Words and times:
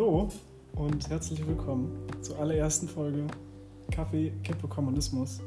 Hallo 0.00 0.28
und 0.76 1.10
herzlich 1.10 1.46
willkommen 1.46 2.06
zur 2.22 2.38
allerersten 2.38 2.88
Folge 2.88 3.26
Kaffee, 3.90 4.32
Kippe, 4.42 4.66
Kommunismus. 4.66 5.42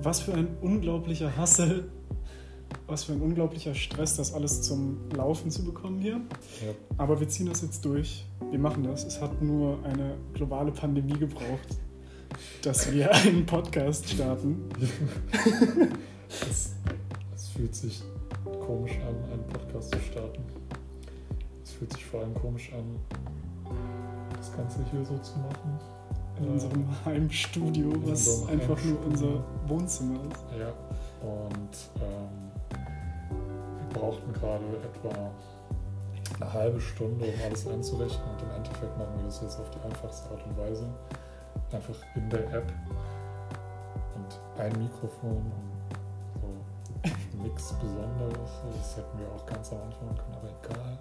Was 0.00 0.20
für 0.20 0.32
ein 0.32 0.56
unglaublicher 0.60 1.36
Hassel, 1.36 1.90
was 2.86 3.02
für 3.02 3.14
ein 3.14 3.20
unglaublicher 3.20 3.74
Stress, 3.74 4.14
das 4.14 4.32
alles 4.32 4.62
zum 4.62 5.10
Laufen 5.16 5.50
zu 5.50 5.64
bekommen 5.64 6.00
hier. 6.00 6.20
Ja. 6.64 6.72
Aber 6.98 7.18
wir 7.18 7.26
ziehen 7.26 7.46
das 7.46 7.62
jetzt 7.62 7.84
durch. 7.84 8.24
Wir 8.48 8.60
machen 8.60 8.84
das. 8.84 9.04
Es 9.04 9.20
hat 9.20 9.42
nur 9.42 9.84
eine 9.84 10.14
globale 10.34 10.70
Pandemie 10.70 11.18
gebraucht, 11.18 11.80
dass 12.62 12.92
wir 12.92 13.10
einen 13.12 13.44
Podcast 13.44 14.08
starten. 14.08 14.68
Es, 16.48 16.74
es 17.34 17.48
fühlt 17.48 17.74
sich 17.74 18.02
komisch 18.64 18.98
an, 18.98 19.32
einen 19.32 19.46
Podcast 19.48 19.90
zu 19.90 19.98
starten. 19.98 20.44
Es 21.82 21.88
fühlt 21.88 21.92
sich 21.94 22.04
vor 22.06 22.20
allem 22.20 22.34
komisch 22.34 22.72
an, 22.72 22.96
das 24.36 24.56
Ganze 24.56 24.84
hier 24.90 25.04
so 25.04 25.18
zu 25.18 25.38
machen. 25.40 25.78
In 26.38 26.44
Äh, 26.46 26.50
unserem 26.50 26.86
Heimstudio, 27.04 27.90
in 27.90 28.10
was 28.10 28.28
unserem 28.28 28.48
einfach 28.60 28.84
nur 28.84 28.98
Heimstudio. 29.00 29.08
unser 29.08 29.68
Wohnzimmer 29.68 30.20
ist. 30.30 30.44
Ja, 30.58 30.68
und 31.26 31.90
ähm, 32.00 32.78
wir 33.90 34.00
brauchten 34.00 34.32
gerade 34.32 34.64
etwa 34.84 35.30
eine 36.40 36.52
halbe 36.52 36.80
Stunde, 36.80 37.24
um 37.26 37.32
alles 37.44 37.66
einzurichten. 37.66 38.22
Und 38.30 38.42
im 38.42 38.50
Endeffekt 38.50 38.96
machen 38.98 39.14
wir 39.16 39.24
das 39.24 39.40
jetzt 39.42 39.58
auf 39.60 39.70
die 39.70 39.80
einfachste 39.80 40.30
Art 40.30 40.46
und 40.46 40.56
Weise. 40.58 40.86
Einfach 41.72 41.96
in 42.14 42.30
der 42.30 42.52
App 42.54 42.72
und 44.14 44.60
ein 44.60 44.72
Mikrofon 44.82 45.50
und 46.42 46.62
so 47.02 47.38
nichts 47.42 47.72
Besonderes. 47.74 48.50
Das 48.78 48.96
hätten 48.98 49.18
wir 49.18 49.26
auch 49.34 49.44
ganz 49.46 49.72
am 49.72 49.78
Anfang 49.82 50.08
können, 50.14 50.36
aber 50.36 50.48
egal. 50.62 50.98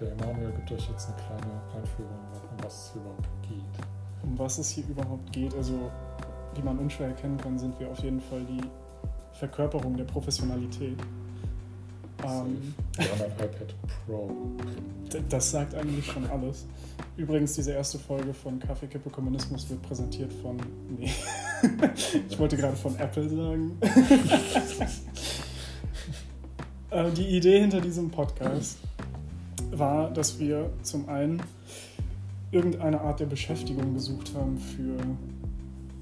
Der 0.00 0.12
Emanuel 0.12 0.50
gibt 0.52 0.72
euch 0.72 0.88
jetzt 0.88 1.08
eine 1.08 1.16
kleine 1.16 1.60
Einführung, 1.76 2.18
um 2.56 2.64
was 2.64 2.86
es 2.86 2.96
überhaupt 2.96 3.28
geht. 3.42 3.84
um 4.24 4.38
was 4.38 4.58
es 4.58 4.70
hier 4.70 4.84
überhaupt 4.88 5.32
geht. 5.32 5.54
Also, 5.54 5.90
wie 6.54 6.62
man 6.62 6.78
unschwer 6.78 7.08
erkennen 7.08 7.36
kann, 7.36 7.58
sind 7.58 7.78
wir 7.78 7.90
auf 7.90 7.98
jeden 8.00 8.20
Fall 8.20 8.44
die 8.44 8.60
Verkörperung 9.32 9.96
der 9.96 10.04
Professionalität. 10.04 10.98
Ähm, 12.24 12.74
Wir 12.96 13.10
haben 13.10 13.22
ein 13.22 13.30
iPad 13.32 13.74
Pro. 14.06 14.30
das 15.28 15.50
sagt 15.50 15.74
eigentlich 15.74 16.06
schon 16.06 16.28
alles. 16.30 16.66
Übrigens, 17.16 17.54
diese 17.54 17.72
erste 17.72 17.98
Folge 17.98 18.32
von 18.34 18.58
Kaffee, 18.58 18.86
Kippe, 18.86 19.10
Kommunismus 19.10 19.68
wird 19.70 19.82
präsentiert 19.82 20.32
von. 20.32 20.56
Nee. 20.98 21.10
ich 22.28 22.38
wollte 22.38 22.56
gerade 22.56 22.76
von 22.76 22.96
Apple 22.96 23.28
sagen. 23.28 23.78
Äh, 26.92 27.08
Die 27.12 27.36
Idee 27.36 27.60
hinter 27.60 27.80
diesem 27.80 28.10
Podcast 28.10 28.78
war, 29.72 30.10
dass 30.10 30.38
wir 30.38 30.70
zum 30.82 31.08
einen 31.08 31.42
irgendeine 32.50 33.00
Art 33.00 33.20
der 33.20 33.26
Beschäftigung 33.26 33.94
gesucht 33.94 34.32
haben 34.34 34.58
für 34.58 34.96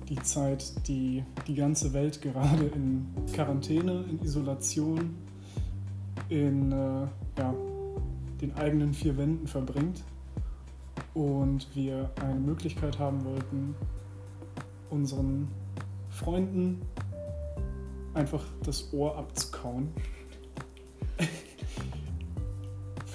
die 0.09 0.21
Zeit, 0.23 0.89
die 0.89 1.23
die 1.47 1.55
ganze 1.55 1.93
Welt 1.93 2.23
gerade 2.23 2.65
in 2.75 3.07
Quarantäne, 3.35 4.05
in 4.09 4.23
Isolation, 4.23 5.17
in 6.31 6.73
äh, 6.73 7.07
ja, 7.39 7.55
den 8.41 8.55
eigenen 8.57 8.95
vier 8.95 9.17
Wänden 9.19 9.47
verbringt. 9.47 10.03
Und 11.15 11.69
wir 11.75 12.11
eine 12.23 12.41
Möglichkeit 12.41 12.99
haben 12.99 13.25
wollten, 13.25 13.75
unseren 14.91 15.49
Freunden 16.11 16.81
einfach 18.15 18.45
das 18.63 18.93
Ohr 18.93 19.17
abzukauen. 19.17 19.89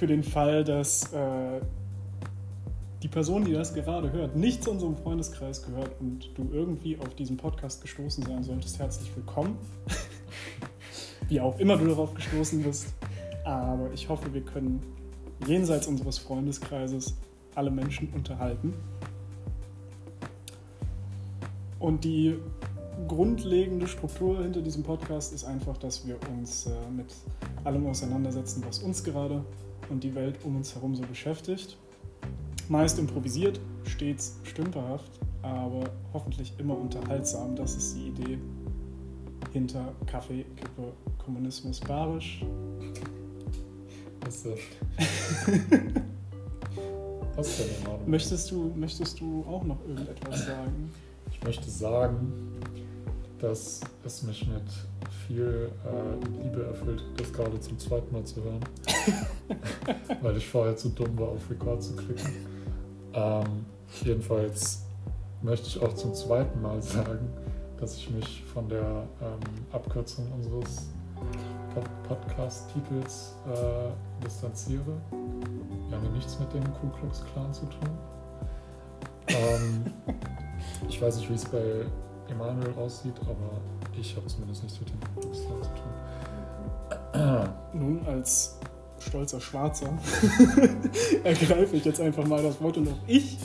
Für 0.04 0.08
den 0.08 0.24
Fall, 0.24 0.66
dass 0.66 1.14
äh, 1.14 1.62
die 3.02 3.08
Person, 3.08 3.46
die 3.46 3.54
das 3.54 3.74
gerade 3.74 4.12
hört, 4.12 4.36
nicht 4.36 4.62
zu 4.62 4.72
unserem 4.72 4.98
Freundeskreis 4.98 5.66
gehört 5.66 5.92
und 6.02 6.30
du 6.36 6.50
irgendwie 6.52 6.98
auf 6.98 7.16
diesen 7.16 7.38
Podcast 7.38 7.82
gestoßen 7.82 8.26
sein 8.26 8.44
solltest, 8.44 8.80
herzlich 8.80 9.16
willkommen. 9.16 9.58
Wie 11.30 11.40
auch 11.40 11.58
immer 11.58 11.78
du 11.78 11.88
darauf 11.88 12.14
gestoßen 12.14 12.64
bist. 12.64 12.94
Aber 13.46 13.94
ich 13.94 14.10
hoffe, 14.10 14.34
wir 14.34 14.42
können 14.42 14.82
jenseits 15.48 15.88
unseres 15.88 16.18
Freundeskreises 16.18 17.16
alle 17.56 17.72
Menschen 17.72 18.10
unterhalten. 18.14 18.74
Und 21.80 22.04
die 22.04 22.36
grundlegende 23.08 23.88
Struktur 23.88 24.44
hinter 24.44 24.62
diesem 24.62 24.84
Podcast 24.84 25.34
ist 25.34 25.46
einfach, 25.46 25.78
dass 25.78 26.06
wir 26.06 26.18
uns 26.30 26.66
äh, 26.66 26.72
mit 26.92 27.08
allem 27.64 27.88
auseinandersetzen, 27.88 28.66
was 28.68 28.80
uns 28.80 29.02
gerade 29.02 29.46
und 29.94 30.04
die 30.04 30.14
Welt 30.16 30.38
um 30.44 30.56
uns 30.56 30.74
herum 30.74 30.96
so 30.96 31.04
beschäftigt. 31.04 31.78
Meist 32.68 32.98
improvisiert, 32.98 33.60
stets 33.86 34.40
stümperhaft, 34.44 35.12
aber 35.42 35.84
hoffentlich 36.14 36.54
immer 36.58 36.78
unterhaltsam. 36.78 37.56
Das 37.56 37.76
ist 37.76 37.96
die 37.96 38.08
Idee 38.08 38.40
hinter 39.52 39.94
Kaffee, 40.08 40.46
Kippe, 40.56 40.94
Kommunismus, 41.24 41.80
Barisch. 41.80 42.44
Was 44.22 44.36
ist 44.36 44.46
das? 44.46 44.60
Was 47.36 47.58
denn, 47.58 47.68
Emanuel? 47.82 48.08
Möchtest 48.08 48.52
du, 48.52 48.74
möchtest 48.76 49.20
du 49.20 49.46
auch 49.48 49.64
noch 49.64 49.80
irgendetwas 49.88 50.46
sagen? 50.46 50.92
Ich 51.32 51.44
möchte 51.44 51.70
sagen, 51.70 52.32
dass 53.40 53.82
es 54.06 54.24
mich 54.24 54.48
mit 54.48 54.64
viel 55.28 55.72
äh, 55.86 56.44
Liebe 56.44 56.66
erfüllt, 56.66 57.04
das 57.18 57.32
gerade 57.32 57.60
zum 57.60 57.78
zweiten 57.80 58.14
Mal 58.14 58.24
zu 58.24 58.44
hören. 58.44 58.60
Weil 60.22 60.38
ich 60.38 60.48
vorher 60.48 60.76
zu 60.76 60.90
dumm 60.90 61.18
war, 61.18 61.30
auf 61.30 61.50
Record 61.50 61.82
zu 61.82 61.96
klicken. 61.96 62.32
Ähm, 63.14 63.66
jedenfalls 64.04 64.86
möchte 65.42 65.68
ich 65.68 65.82
auch 65.82 65.94
zum 65.94 66.14
zweiten 66.14 66.62
Mal 66.62 66.82
sagen, 66.82 67.28
dass 67.80 67.98
ich 67.98 68.10
mich 68.10 68.44
von 68.54 68.68
der 68.70 69.04
ähm, 69.22 69.40
Abkürzung 69.72 70.32
unseres 70.32 70.88
Pod 71.74 71.84
Podcast-Titels 72.08 73.36
äh, 73.48 74.24
distanziere. 74.24 75.02
Wir 75.90 75.98
haben 75.98 76.06
ja 76.06 76.12
nichts 76.12 76.40
mit 76.40 76.54
dem 76.54 76.64
Ku 76.74 76.90
Klux 77.00 77.24
Klan 77.34 77.54
zu 77.54 77.66
tun. 77.66 77.90
Ähm, 79.28 79.86
ich 80.90 81.02
weiß 81.02 81.18
nicht, 81.18 81.30
wie 81.30 81.36
es 81.36 81.46
bei 81.46 81.86
Emanuel 82.30 82.74
aussieht, 82.76 83.16
aber 83.22 83.62
ich 84.00 84.16
habe 84.16 84.28
zumindest 84.28 84.64
nichts 84.64 84.80
mit 84.80 84.90
dem 84.90 85.00
Klan 85.00 85.34
zu 85.34 85.44
tun. 85.44 85.90
Nun, 87.74 88.06
als 88.08 88.58
stolzer 89.00 89.42
Schwarzer 89.42 89.98
ergreife 91.24 91.76
ich 91.76 91.86
jetzt 91.86 92.00
einfach 92.00 92.26
mal 92.26 92.42
das 92.42 92.62
Wort 92.62 92.78
und 92.78 92.88
auch 92.88 93.00
ich 93.08 93.38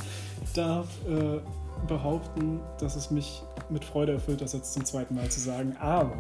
darf 0.55 0.87
äh, 1.09 1.41
behaupten, 1.87 2.61
dass 2.81 2.97
es 2.97 3.11
mich 3.11 3.43
mit 3.71 3.85
Freude 3.85 4.13
erfüllt, 4.13 4.41
das 4.41 4.53
jetzt 4.53 4.73
zum 4.73 4.85
zweiten 4.85 5.15
Mal 5.15 5.29
zu 5.29 5.41
sagen. 5.41 5.77
Aber 5.79 6.17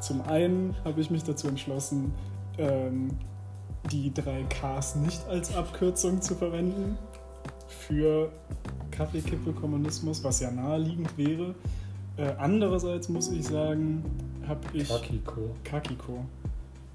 zum 0.00 0.20
einen 0.22 0.74
habe 0.84 1.00
ich 1.00 1.10
mich 1.10 1.24
dazu 1.24 1.48
entschlossen, 1.48 2.14
ähm, 2.58 3.10
die 3.90 4.12
drei 4.12 4.42
Ks 4.44 4.96
nicht 4.96 5.26
als 5.28 5.54
Abkürzung 5.54 6.20
zu 6.20 6.34
verwenden 6.34 6.98
für 7.68 8.30
Kaffeekippe 8.90 9.52
Kommunismus, 9.52 10.24
was 10.24 10.40
ja 10.40 10.50
naheliegend 10.50 11.16
wäre. 11.16 11.54
Äh, 12.16 12.32
andererseits 12.38 13.08
muss 13.08 13.30
ich 13.30 13.44
sagen, 13.44 14.02
habe 14.46 14.60
ich 14.72 14.88
Kakiko. 14.88 15.50
Kakiko. 15.64 16.24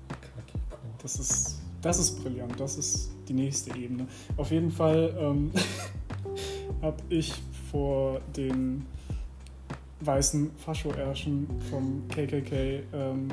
Kakiko. 0.07 0.77
Das 1.01 1.19
ist, 1.19 1.59
das 1.81 1.99
ist 1.99 2.23
brillant, 2.23 2.59
das 2.59 2.77
ist 2.77 3.11
die 3.27 3.33
nächste 3.33 3.75
Ebene. 3.77 4.07
Auf 4.37 4.51
jeden 4.51 4.71
Fall 4.71 5.15
ähm, 5.19 5.51
habe 6.81 7.01
ich 7.09 7.33
vor 7.71 8.21
den 8.35 8.85
weißen 9.99 10.51
Fascho-Ärschen 10.57 11.47
vom 11.69 12.07
KKK, 12.07 12.83
ähm, 12.93 13.27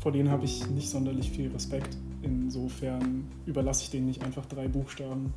vor 0.00 0.12
denen 0.12 0.30
habe 0.30 0.44
ich 0.44 0.68
nicht 0.68 0.90
sonderlich 0.90 1.30
viel 1.30 1.50
Respekt. 1.52 1.96
Insofern 2.22 3.28
überlasse 3.46 3.84
ich 3.84 3.90
denen 3.90 4.06
nicht 4.06 4.22
einfach 4.22 4.44
drei 4.46 4.68
Buchstaben 4.68 5.32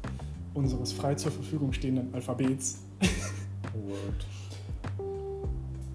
unseres 0.53 0.91
frei 0.91 1.15
zur 1.15 1.31
Verfügung 1.31 1.71
stehenden 1.71 2.13
Alphabets. 2.13 2.81
Word. 3.73 4.25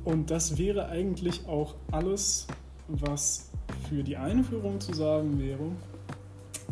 Und 0.05 0.31
das 0.31 0.56
wäre 0.58 0.88
eigentlich 0.88 1.47
auch 1.47 1.75
alles, 1.91 2.47
was 2.88 3.50
für 3.88 4.02
die 4.02 4.17
Einführung 4.17 4.81
zu 4.81 4.94
sagen 4.94 5.38
wäre. 5.38 5.70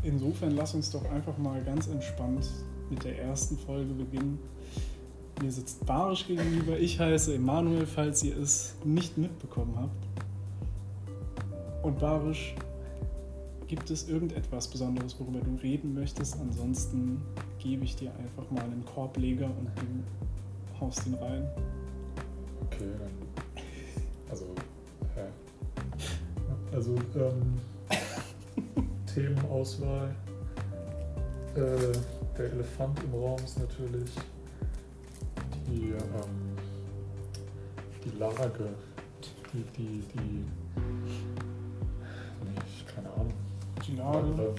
Insofern 0.03 0.53
lass 0.53 0.75
uns 0.75 0.91
doch 0.91 1.05
einfach 1.11 1.37
mal 1.39 1.63
ganz 1.63 1.89
entspannt 1.89 2.49
mit 2.91 3.05
der 3.05 3.21
ersten 3.21 3.59
Folge 3.59 3.93
beginnen. 3.93 4.39
Mir 5.43 5.53
sitzt 5.53 5.85
Barisch 5.87 6.27
gegenüber. 6.27 6.79
Ich 6.79 6.99
heiße 6.99 7.35
Emanuel, 7.35 7.87
falls 7.87 8.23
ihr 8.23 8.37
es 8.37 8.75
nicht 8.85 9.19
mitbekommen 9.19 9.75
habt. 9.77 9.97
Und 11.85 11.99
Barisch, 11.99 12.55
gibt 13.69 13.91
es 13.91 14.09
irgendetwas 14.09 14.67
Besonderes, 14.67 15.15
worüber 15.21 15.41
du 15.41 15.55
reden 15.63 15.95
möchtest? 15.95 16.41
Ansonsten 16.41 17.23
gebe 17.59 17.85
ich 17.85 17.95
dir 17.95 18.11
einfach 18.17 18.51
mal 18.51 18.65
einen 18.65 18.85
Korbleger 18.85 19.47
und 19.47 19.69
du 19.77 20.81
haust 20.81 21.07
ihn 21.07 21.15
rein. 21.15 21.47
Okay, 22.63 22.91
dann. 22.99 23.65
Also, 24.31 24.47
hä? 25.15 25.29
Also, 26.73 26.95
ähm, 27.17 27.61
Themenauswahl. 29.15 30.15
äh, 31.55 31.93
der 32.37 32.53
Elefant 32.53 33.03
im 33.03 33.15
Raum 33.15 33.39
ist 33.45 33.59
natürlich 33.59 34.11
die, 35.67 35.91
ähm, 35.91 36.57
die 38.05 38.17
Lage, 38.19 38.69
die, 39.53 39.65
die, 39.77 40.03
die, 40.15 40.45
nee, 42.45 42.61
keine 42.95 43.11
Ahnung. 43.13 43.33
Die 43.87 43.97
Lage. 43.97 44.55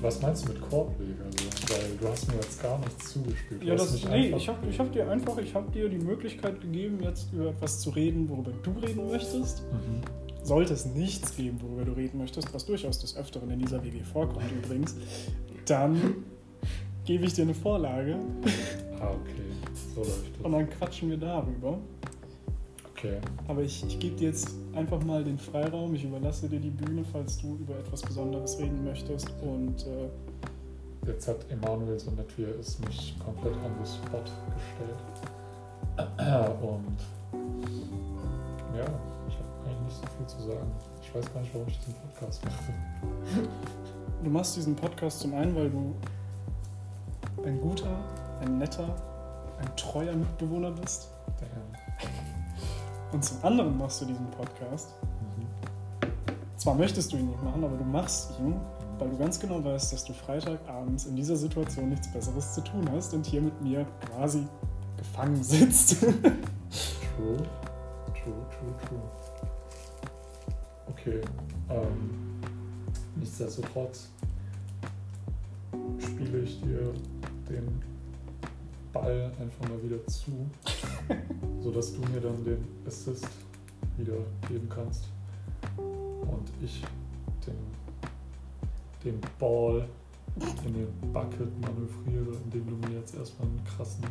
Was 0.00 0.22
meinst 0.22 0.44
du 0.48 0.52
mit 0.52 0.60
Korbleger? 0.62 1.24
Also, 1.24 1.44
weil 1.74 1.96
du 1.96 2.08
hast 2.08 2.28
mir 2.28 2.34
jetzt 2.36 2.62
gar 2.62 2.78
nichts 2.78 3.12
zugespielt. 3.12 3.62
Du 3.62 3.66
Ja, 3.66 3.74
das, 3.74 4.04
nee, 4.08 4.34
ich 4.36 4.48
habe 4.48 4.78
hab 4.78 4.92
dir 4.92 5.10
einfach, 5.10 5.38
ich 5.38 5.54
habe 5.54 5.70
dir 5.72 5.88
die 5.88 5.98
Möglichkeit 5.98 6.60
gegeben, 6.60 6.98
jetzt 7.02 7.32
über 7.32 7.50
etwas 7.50 7.80
zu 7.80 7.90
reden, 7.90 8.28
worüber 8.28 8.52
du 8.62 8.70
reden 8.72 9.08
möchtest. 9.08 9.62
Mhm. 9.72 10.00
Sollte 10.42 10.74
es 10.74 10.86
nichts 10.86 11.36
geben, 11.36 11.58
worüber 11.62 11.84
du 11.84 11.92
reden 11.92 12.18
möchtest, 12.18 12.52
was 12.52 12.66
durchaus 12.66 12.98
des 12.98 13.16
Öfteren 13.16 13.50
in 13.50 13.58
dieser 13.58 13.82
WG 13.82 14.02
vorkommt 14.02 14.44
übrigens, 14.64 14.94
dann 15.66 16.16
gebe 17.04 17.24
ich 17.24 17.32
dir 17.32 17.42
eine 17.42 17.54
Vorlage 17.54 18.18
Ah, 19.00 19.10
okay. 19.10 19.74
So 19.94 20.00
läuft 20.00 20.42
und 20.42 20.52
das. 20.52 20.52
dann 20.52 20.70
quatschen 20.70 21.10
wir 21.10 21.16
darüber. 21.16 21.78
Okay. 22.96 23.18
Aber 23.48 23.62
ich, 23.62 23.84
ich 23.86 23.98
gebe 23.98 24.16
dir 24.16 24.28
jetzt 24.28 24.54
einfach 24.74 25.02
mal 25.04 25.22
den 25.24 25.38
Freiraum, 25.38 25.94
ich 25.94 26.04
überlasse 26.04 26.48
dir 26.48 26.60
die 26.60 26.70
Bühne, 26.70 27.04
falls 27.12 27.38
du 27.38 27.56
über 27.56 27.78
etwas 27.78 28.02
Besonderes 28.02 28.58
reden 28.58 28.84
möchtest. 28.84 29.28
Und 29.42 29.82
äh, 29.86 30.08
Jetzt 31.06 31.28
hat 31.28 31.50
Emanuel, 31.50 31.98
so 31.98 32.10
wie 32.36 32.44
er 32.44 32.54
ist, 32.58 32.80
mich 32.84 33.14
komplett 33.22 33.54
on 33.56 33.72
the 33.82 33.90
spot 33.90 34.22
gestellt. 34.54 34.98
Und 36.62 36.98
ja, 38.76 38.84
ich 39.28 39.36
habe 39.36 39.48
eigentlich 39.66 39.80
nicht 39.84 39.96
so 39.96 40.06
viel 40.16 40.26
zu 40.26 40.42
sagen. 40.42 40.72
Ich 41.02 41.14
weiß 41.14 41.32
gar 41.32 41.40
nicht, 41.40 41.54
warum 41.54 41.68
ich 41.68 41.78
diesen 41.78 41.94
Podcast 41.94 42.44
mache. 42.44 43.48
du 44.22 44.30
machst 44.30 44.56
diesen 44.56 44.74
Podcast 44.74 45.20
zum 45.20 45.34
einen, 45.34 45.54
weil 45.54 45.70
du 45.70 45.94
ein 47.44 47.60
guter, 47.60 47.98
ein 48.40 48.58
netter, 48.58 48.88
ein 49.60 49.76
treuer 49.76 50.14
Mitbewohner 50.14 50.70
bist. 50.70 51.08
Damn. 51.38 52.10
Und 53.12 53.24
zum 53.24 53.36
anderen 53.42 53.76
machst 53.76 54.00
du 54.00 54.06
diesen 54.06 54.30
Podcast. 54.30 54.94
Mhm. 55.36 55.46
Zwar 56.56 56.74
möchtest 56.74 57.12
du 57.12 57.18
ihn 57.18 57.28
nicht 57.28 57.42
machen, 57.42 57.62
aber 57.62 57.76
du 57.76 57.84
machst 57.84 58.32
ihn, 58.40 58.56
weil 58.98 59.10
du 59.10 59.18
ganz 59.18 59.38
genau 59.38 59.62
weißt, 59.62 59.92
dass 59.92 60.04
du 60.04 60.12
Freitagabends 60.12 61.06
in 61.06 61.16
dieser 61.16 61.36
Situation 61.36 61.88
nichts 61.88 62.10
Besseres 62.12 62.54
zu 62.54 62.62
tun 62.62 62.88
hast 62.92 63.14
und 63.14 63.26
hier 63.26 63.40
mit 63.40 63.60
mir 63.62 63.86
quasi 64.08 64.46
gefangen 64.96 65.42
sitzt. 65.42 66.00
True. 67.16 67.36
True, 68.24 68.46
true, 68.50 68.74
true. 68.88 69.02
Okay. 70.88 71.20
Ähm, 71.68 72.40
nichtsdestotrotz 73.16 74.08
spiele 75.98 76.40
ich 76.40 76.60
dir 76.62 76.92
den 77.48 77.82
Ball 78.92 79.32
einfach 79.40 79.68
mal 79.68 79.82
wieder 79.82 80.06
zu, 80.06 80.46
sodass 81.60 81.92
du 81.92 82.00
mir 82.12 82.20
dann 82.20 82.42
den 82.44 82.64
Assist 82.86 83.28
wieder 83.98 84.16
geben 84.48 84.68
kannst 84.68 85.08
und 85.76 86.50
ich 86.62 86.82
den, 87.46 87.56
den 89.04 89.20
Ball 89.38 89.86
in 90.66 90.74
den 90.74 91.12
Bucket 91.12 91.48
manövriere, 91.60 92.36
indem 92.44 92.66
du 92.66 92.88
mir 92.88 92.98
jetzt 92.98 93.14
erstmal 93.14 93.48
einen 93.48 93.62
krassen 93.64 94.04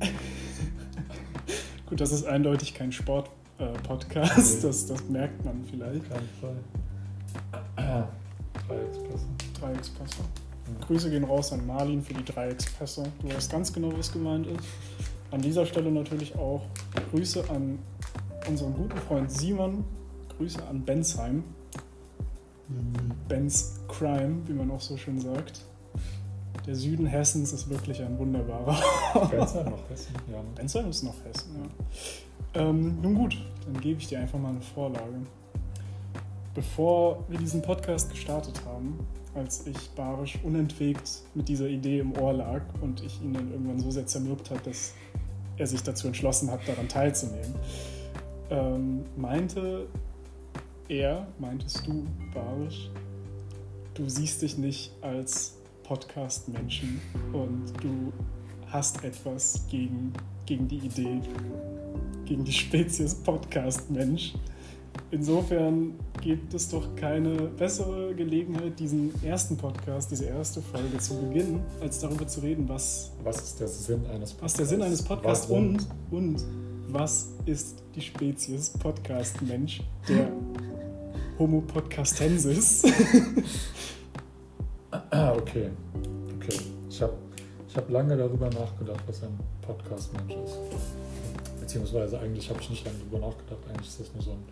äh, 0.00 0.06
Gut, 1.86 2.00
das 2.00 2.12
ist 2.12 2.24
eindeutig 2.26 2.74
kein 2.74 2.90
Sport-Podcast, 2.92 4.56
Nee. 4.56 4.62
das, 4.68 4.86
das 4.86 5.04
merkt 5.08 5.44
man 5.44 5.64
vielleicht. 5.64 6.02
Auf 6.02 6.08
keinen 6.08 6.28
Fall. 6.40 8.08
Dreieckspässe. 8.68 9.26
Dreieckspässe. 9.60 10.16
Ja. 10.18 10.86
Grüße 10.86 11.10
gehen 11.10 11.24
raus 11.24 11.52
an 11.52 11.64
Marlin 11.66 12.02
für 12.02 12.14
die 12.14 12.24
Dreieckspässe. 12.24 13.04
Du 13.22 13.28
weißt 13.32 13.50
ganz 13.52 13.72
genau, 13.72 13.92
was 13.96 14.12
gemeint 14.12 14.46
ist. 14.48 14.66
An 15.30 15.40
dieser 15.40 15.64
Stelle 15.66 15.90
natürlich 15.92 16.34
auch 16.36 16.62
Grüße 17.12 17.48
an 17.50 17.78
unseren 18.48 18.74
guten 18.74 18.96
Freund 18.98 19.30
Simon. 19.30 19.84
Grüße 20.36 20.64
an 20.68 20.84
Bensheim. 20.84 21.44
Ben's 23.28 23.80
Crime, 23.88 24.42
wie 24.46 24.52
man 24.52 24.70
auch 24.70 24.80
so 24.80 24.96
schön 24.96 25.20
sagt. 25.20 25.62
Der 26.66 26.74
Süden 26.74 27.06
Hessens 27.06 27.52
ist 27.52 27.68
wirklich 27.70 28.02
ein 28.02 28.18
wunderbarer. 28.18 28.76
Bensheim 29.30 29.70
noch 29.70 29.88
Hessen? 29.88 30.14
Ja, 30.30 30.38
ne? 30.38 30.48
Bensheim 30.54 30.90
ist 30.90 31.04
noch 31.04 31.14
Hessen, 31.24 31.50
ja. 31.62 32.60
Ähm, 32.62 33.00
nun 33.00 33.14
gut, 33.14 33.36
dann 33.64 33.80
gebe 33.80 34.00
ich 34.00 34.08
dir 34.08 34.18
einfach 34.18 34.38
mal 34.38 34.50
eine 34.50 34.60
Vorlage. 34.60 35.20
Bevor 36.54 37.24
wir 37.28 37.38
diesen 37.38 37.62
Podcast 37.62 38.10
gestartet 38.10 38.60
haben, 38.64 38.98
als 39.34 39.66
ich 39.66 39.90
Barisch 39.90 40.38
unentwegt 40.42 41.22
mit 41.34 41.48
dieser 41.48 41.68
Idee 41.68 42.00
im 42.00 42.18
Ohr 42.18 42.32
lag 42.32 42.62
und 42.80 43.02
ich 43.02 43.20
ihn 43.20 43.34
dann 43.34 43.50
irgendwann 43.50 43.78
so 43.78 43.90
sehr 43.90 44.06
zermürbt 44.06 44.50
hat, 44.50 44.66
dass 44.66 44.94
er 45.58 45.66
sich 45.66 45.82
dazu 45.82 46.06
entschlossen 46.06 46.50
hat, 46.50 46.66
daran 46.66 46.88
teilzunehmen, 46.88 47.54
ähm, 48.50 49.04
meinte 49.16 49.86
er, 50.88 51.26
meintest 51.38 51.86
du, 51.86 52.04
Barisch, 52.32 52.90
du 53.94 54.08
siehst 54.08 54.42
dich 54.42 54.58
nicht 54.58 54.92
als 55.00 55.56
Podcast-Menschen 55.82 57.00
und 57.32 57.72
du 57.82 58.12
hast 58.66 59.04
etwas 59.04 59.64
gegen, 59.70 60.12
gegen 60.44 60.68
die 60.68 60.78
Idee, 60.78 61.20
gegen 62.24 62.44
die 62.44 62.52
Spezies 62.52 63.14
Podcast-Mensch. 63.14 64.34
Insofern 65.10 65.94
gibt 66.20 66.52
es 66.54 66.68
doch 66.68 66.96
keine 66.96 67.30
bessere 67.42 68.14
Gelegenheit, 68.14 68.78
diesen 68.78 69.12
ersten 69.22 69.56
Podcast, 69.56 70.10
diese 70.10 70.24
erste 70.24 70.60
Folge 70.60 70.98
zu 70.98 71.14
beginnen, 71.20 71.60
als 71.80 72.00
darüber 72.00 72.26
zu 72.26 72.40
reden, 72.40 72.68
was, 72.68 73.12
Was 73.22 73.40
ist 73.40 73.60
der 73.60 73.68
Sinn 73.68 74.04
eines 74.06 74.32
Podcasts? 74.32 74.42
was 74.42 74.52
der 74.54 74.66
Sinn 74.66 74.82
eines 74.82 75.02
Podcasts 75.02 75.46
und, 75.46 75.86
und 76.10 76.44
was 76.88 77.32
ist 77.44 77.82
die 77.94 78.00
Spezies 78.00 78.70
Podcast-Mensch, 78.70 79.82
der 80.08 80.28
Homo 81.38 81.60
podcastensis. 81.60 82.82
Ah, 85.10 85.32
okay. 85.32 85.70
Okay. 86.36 86.58
Ich 86.88 87.02
habe 87.02 87.12
ich 87.68 87.76
hab 87.76 87.90
lange 87.90 88.16
darüber 88.16 88.48
nachgedacht, 88.48 89.02
was 89.06 89.22
ein 89.22 89.38
Podcast-Mensch 89.60 90.34
ist. 90.44 90.58
Beziehungsweise 91.60 92.18
eigentlich 92.18 92.48
habe 92.48 92.60
ich 92.60 92.70
nicht 92.70 92.86
lange 92.86 92.98
darüber 93.00 93.26
nachgedacht. 93.26 93.60
Eigentlich 93.68 93.88
ist 93.88 94.00
das 94.00 94.14
nur 94.14 94.22
so 94.22 94.30
ein 94.32 94.44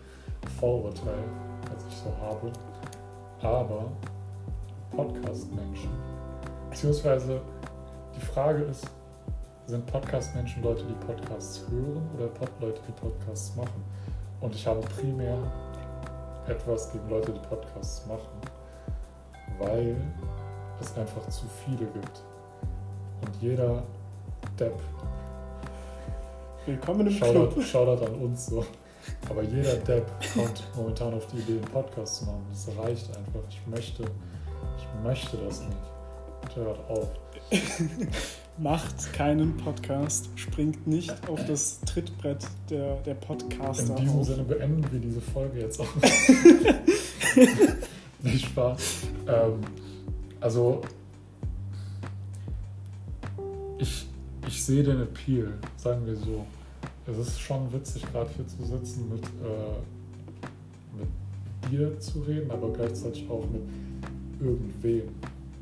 Vorurteil, 0.60 1.24
das 1.62 1.84
ich 1.88 1.96
so 1.96 2.14
habe. 2.20 2.52
Aber 3.40 3.90
Podcast-Menschen. 4.90 5.90
Beziehungsweise 6.68 7.40
die 8.14 8.26
Frage 8.26 8.64
ist, 8.64 8.86
sind 9.66 9.86
Podcast-Menschen 9.86 10.62
Leute, 10.62 10.84
die 10.84 11.06
Podcasts 11.06 11.62
hören 11.70 12.02
oder 12.16 12.26
Pod 12.28 12.50
Leute, 12.60 12.80
die 12.86 12.92
Podcasts 12.92 13.56
machen? 13.56 13.82
Und 14.40 14.54
ich 14.54 14.66
habe 14.66 14.80
primär 14.80 15.38
etwas 16.48 16.92
gegen 16.92 17.08
Leute, 17.08 17.32
die 17.32 17.48
Podcasts 17.48 18.06
machen, 18.06 18.40
weil 19.58 19.96
es 20.80 20.96
einfach 20.96 21.28
zu 21.28 21.46
viele 21.64 21.86
gibt. 21.86 22.22
Und 23.22 23.36
jeder 23.40 23.82
Depp, 24.58 24.78
Willkommen 26.66 27.06
im 27.06 27.12
Shoutout, 27.12 27.48
Club. 27.48 27.62
Shoutout 27.62 28.06
an 28.06 28.14
uns 28.14 28.46
so, 28.46 28.64
aber 29.28 29.42
jeder 29.42 29.74
Depp 29.76 30.10
kommt 30.34 30.62
momentan 30.74 31.12
auf 31.12 31.26
die 31.26 31.36
Idee, 31.38 31.52
einen 31.58 31.70
Podcast 31.70 32.16
zu 32.16 32.24
machen. 32.24 32.46
Das 32.50 32.68
reicht 32.78 33.08
einfach. 33.08 33.40
Ich 33.50 33.60
möchte, 33.66 34.02
ich 34.02 35.02
möchte 35.02 35.36
das 35.36 35.60
nicht. 35.60 35.76
Bitte 36.40 36.60
hört 36.60 36.78
auf. 36.88 37.08
Macht 38.56 39.12
keinen 39.12 39.56
Podcast, 39.56 40.28
springt 40.36 40.86
nicht 40.86 41.28
auf 41.28 41.44
das 41.44 41.80
Trittbrett 41.80 42.46
der, 42.70 42.98
der 42.98 43.14
Podcaster 43.14 43.96
In 43.96 44.04
diesem 44.04 44.20
auf. 44.20 44.26
Sinne 44.26 44.44
beenden 44.44 44.84
wir 44.92 45.00
diese 45.00 45.20
Folge 45.20 45.58
jetzt 45.58 45.80
auch. 45.80 45.88
Nicht 48.22 48.46
Spaß. 48.46 49.08
Ähm, 49.26 49.54
also, 50.40 50.82
ich, 53.78 54.06
ich 54.46 54.64
sehe 54.64 54.84
den 54.84 55.02
Appeal, 55.02 55.54
sagen 55.76 56.06
wir 56.06 56.14
so. 56.14 56.46
Es 57.06 57.18
ist 57.18 57.40
schon 57.40 57.72
witzig, 57.72 58.04
gerade 58.12 58.30
hier 58.36 58.46
zu 58.46 58.64
sitzen, 58.64 59.08
mit, 59.10 59.24
äh, 59.24 59.80
mit 60.96 61.08
dir 61.72 61.98
zu 61.98 62.20
reden, 62.20 62.52
aber 62.52 62.72
gleichzeitig 62.72 63.28
auch 63.28 63.44
mit 63.50 63.62
irgendwem, 64.40 65.08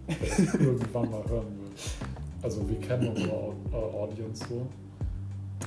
der 0.09 0.55
irgendwann 0.61 1.11
mal 1.11 1.25
hören 1.27 1.59
wird. 1.59 1.73
Also, 2.43 2.69
wir 2.69 2.79
kennen 2.81 3.09
unsere 3.09 3.33
Au- 3.33 3.55
Audience 4.03 4.45
so. 4.49 4.67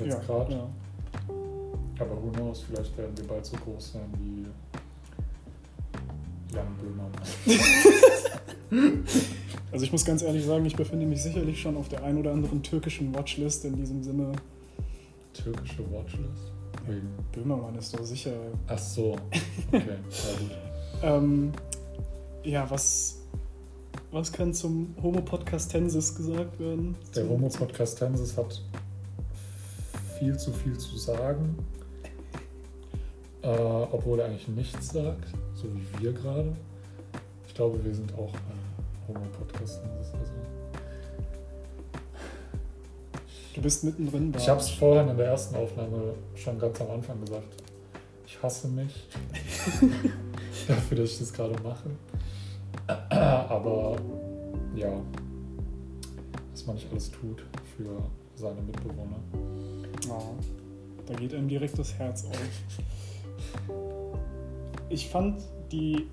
Jetzt 0.04 0.14
Ja, 0.14 0.20
gerade. 0.20 0.54
ja. 0.54 0.68
Aber 2.00 2.22
who 2.22 2.30
knows, 2.34 2.62
vielleicht 2.64 2.98
werden 2.98 3.18
wir 3.18 3.26
bald 3.28 3.46
so 3.46 3.56
groß 3.58 3.94
sein 3.94 4.10
wie 4.20 4.46
Jan 6.54 6.68
Böhmermann. 6.78 7.22
Also 9.72 9.86
ich 9.86 9.92
muss 9.92 10.06
ganz 10.06 10.22
ehrlich 10.22 10.46
sagen, 10.46 10.66
ich 10.66 10.76
befinde 10.76 11.06
mich 11.06 11.22
sicherlich 11.22 11.62
schon 11.62 11.76
auf 11.78 11.88
der 11.90 12.02
ein 12.04 12.18
oder 12.18 12.32
anderen 12.32 12.64
türkischen 12.64 13.14
Watchlist. 13.14 13.64
In 13.66 13.76
diesem 13.76 14.02
Sinne, 14.04 14.32
Türkische 15.34 15.84
Watchlist. 15.92 16.52
Wegen. 16.88 17.10
Böhmermann 17.34 17.76
ist 17.76 17.94
doch 17.98 18.04
sicher. 18.06 18.32
Ach 18.68 18.78
so. 18.78 19.16
Okay, 19.72 19.84
ja. 21.02 21.16
Ähm, 21.18 21.52
ja, 22.44 22.70
was, 22.70 23.22
was 24.16 24.32
kann 24.32 24.54
zum 24.54 24.96
Homo 25.04 25.20
podcastensis 25.20 26.16
gesagt 26.16 26.58
werden? 26.58 26.96
Der 27.14 27.28
Homo 27.28 27.50
podcastensis 27.50 28.38
hat 28.38 28.62
viel 30.18 30.38
zu 30.38 30.54
viel 30.54 30.78
zu 30.78 30.98
sagen, 30.98 31.58
äh, 33.42 33.48
obwohl 33.50 34.22
er 34.22 34.28
eigentlich 34.28 34.48
nichts 34.48 34.94
sagt, 34.94 35.28
so 35.54 35.66
wie 35.66 36.02
wir 36.02 36.14
gerade. 36.14 36.56
Ich 37.46 37.54
glaube, 37.56 37.84
wir 37.84 37.94
sind 37.94 38.14
auch 38.14 38.34
ein 38.34 39.06
Homo 39.10 39.26
podcastensis. 39.38 40.14
Also 40.14 40.32
Du 43.54 43.62
bist 43.62 43.84
mittendrin. 43.84 44.34
ich 44.38 44.48
habe 44.48 44.62
es 44.62 44.70
vorhin 44.70 45.10
in 45.10 45.18
der 45.18 45.28
ersten 45.28 45.56
Aufnahme 45.58 46.14
schon 46.36 46.58
ganz 46.58 46.80
am 46.80 46.90
Anfang 46.90 47.20
gesagt. 47.20 47.64
Ich 48.26 48.42
hasse 48.42 48.70
mich 48.70 49.10
dafür, 50.70 51.00
dass 51.00 51.12
ich 51.12 51.20
das 51.20 51.34
gerade 51.34 51.62
mache. 51.62 51.90
Aber 52.88 53.98
ja, 54.76 55.02
was 56.52 56.66
man 56.66 56.76
nicht 56.76 56.92
alles 56.92 57.12
tut 57.12 57.44
für 57.76 58.04
seine 58.36 58.62
Mitbewohner. 58.62 59.20
Oh, 60.10 60.36
da 61.06 61.14
geht 61.16 61.34
einem 61.34 61.48
direkt 61.48 61.80
das 61.80 61.94
Herz 61.94 62.26
auf. 62.26 62.50
Ich 64.90 65.10
fand 65.10 65.42
die 65.72 66.06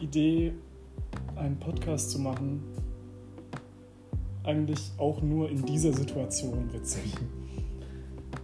Idee, 0.00 0.52
einen 1.36 1.58
Podcast 1.58 2.10
zu 2.10 2.18
machen, 2.18 2.62
eigentlich 4.42 4.92
auch 4.98 5.22
nur 5.22 5.48
in 5.48 5.64
dieser 5.64 5.92
Situation 5.92 6.72
witzig. 6.72 7.14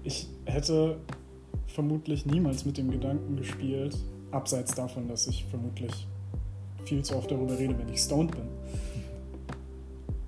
Ich 0.02 0.28
hätte 0.46 0.96
vermutlich 1.66 2.24
niemals 2.24 2.64
mit 2.64 2.78
dem 2.78 2.90
Gedanken 2.90 3.36
gespielt, 3.36 3.96
abseits 4.30 4.74
davon, 4.74 5.08
dass 5.08 5.26
ich 5.26 5.44
vermutlich 5.44 6.08
viel 6.84 7.02
zu 7.02 7.16
oft 7.16 7.30
darüber 7.30 7.58
rede, 7.58 7.78
wenn 7.78 7.88
ich 7.88 8.00
stoned 8.00 8.32
bin. 8.32 8.48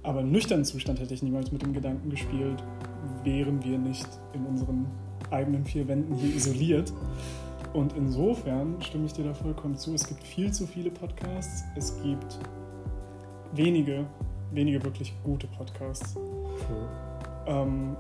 Aber 0.02 0.21
im 0.21 0.32
nüchternen 0.32 0.64
Zustand 0.64 1.00
hätte 1.00 1.14
ich 1.14 1.23
niemals 1.23 1.52
mit 1.52 1.62
dem 1.62 1.73
Gedanken 1.73 2.11
gespielt, 2.11 2.62
wären 3.23 3.62
wir 3.62 3.78
nicht 3.78 4.09
in 4.32 4.44
unseren 4.47 4.87
eigenen 5.30 5.64
vier 5.64 5.87
Wänden 5.88 6.14
hier 6.14 6.35
isoliert. 6.35 6.92
Und 7.73 7.94
insofern 7.97 8.80
stimme 8.82 9.06
ich 9.06 9.12
dir 9.12 9.25
da 9.25 9.35
vollkommen 9.35 9.76
zu. 9.76 9.94
Es 9.94 10.06
gibt 10.06 10.23
viel 10.23 10.52
zu 10.52 10.66
viele 10.66 10.90
Podcasts. 10.90 11.64
Es 11.76 12.00
gibt 12.02 12.38
wenige, 13.52 14.04
wenige 14.50 14.82
wirklich 14.82 15.14
gute 15.23 15.47
Podcasts. 15.47 16.14
True. 16.14 16.88
Ähm, 17.47 17.97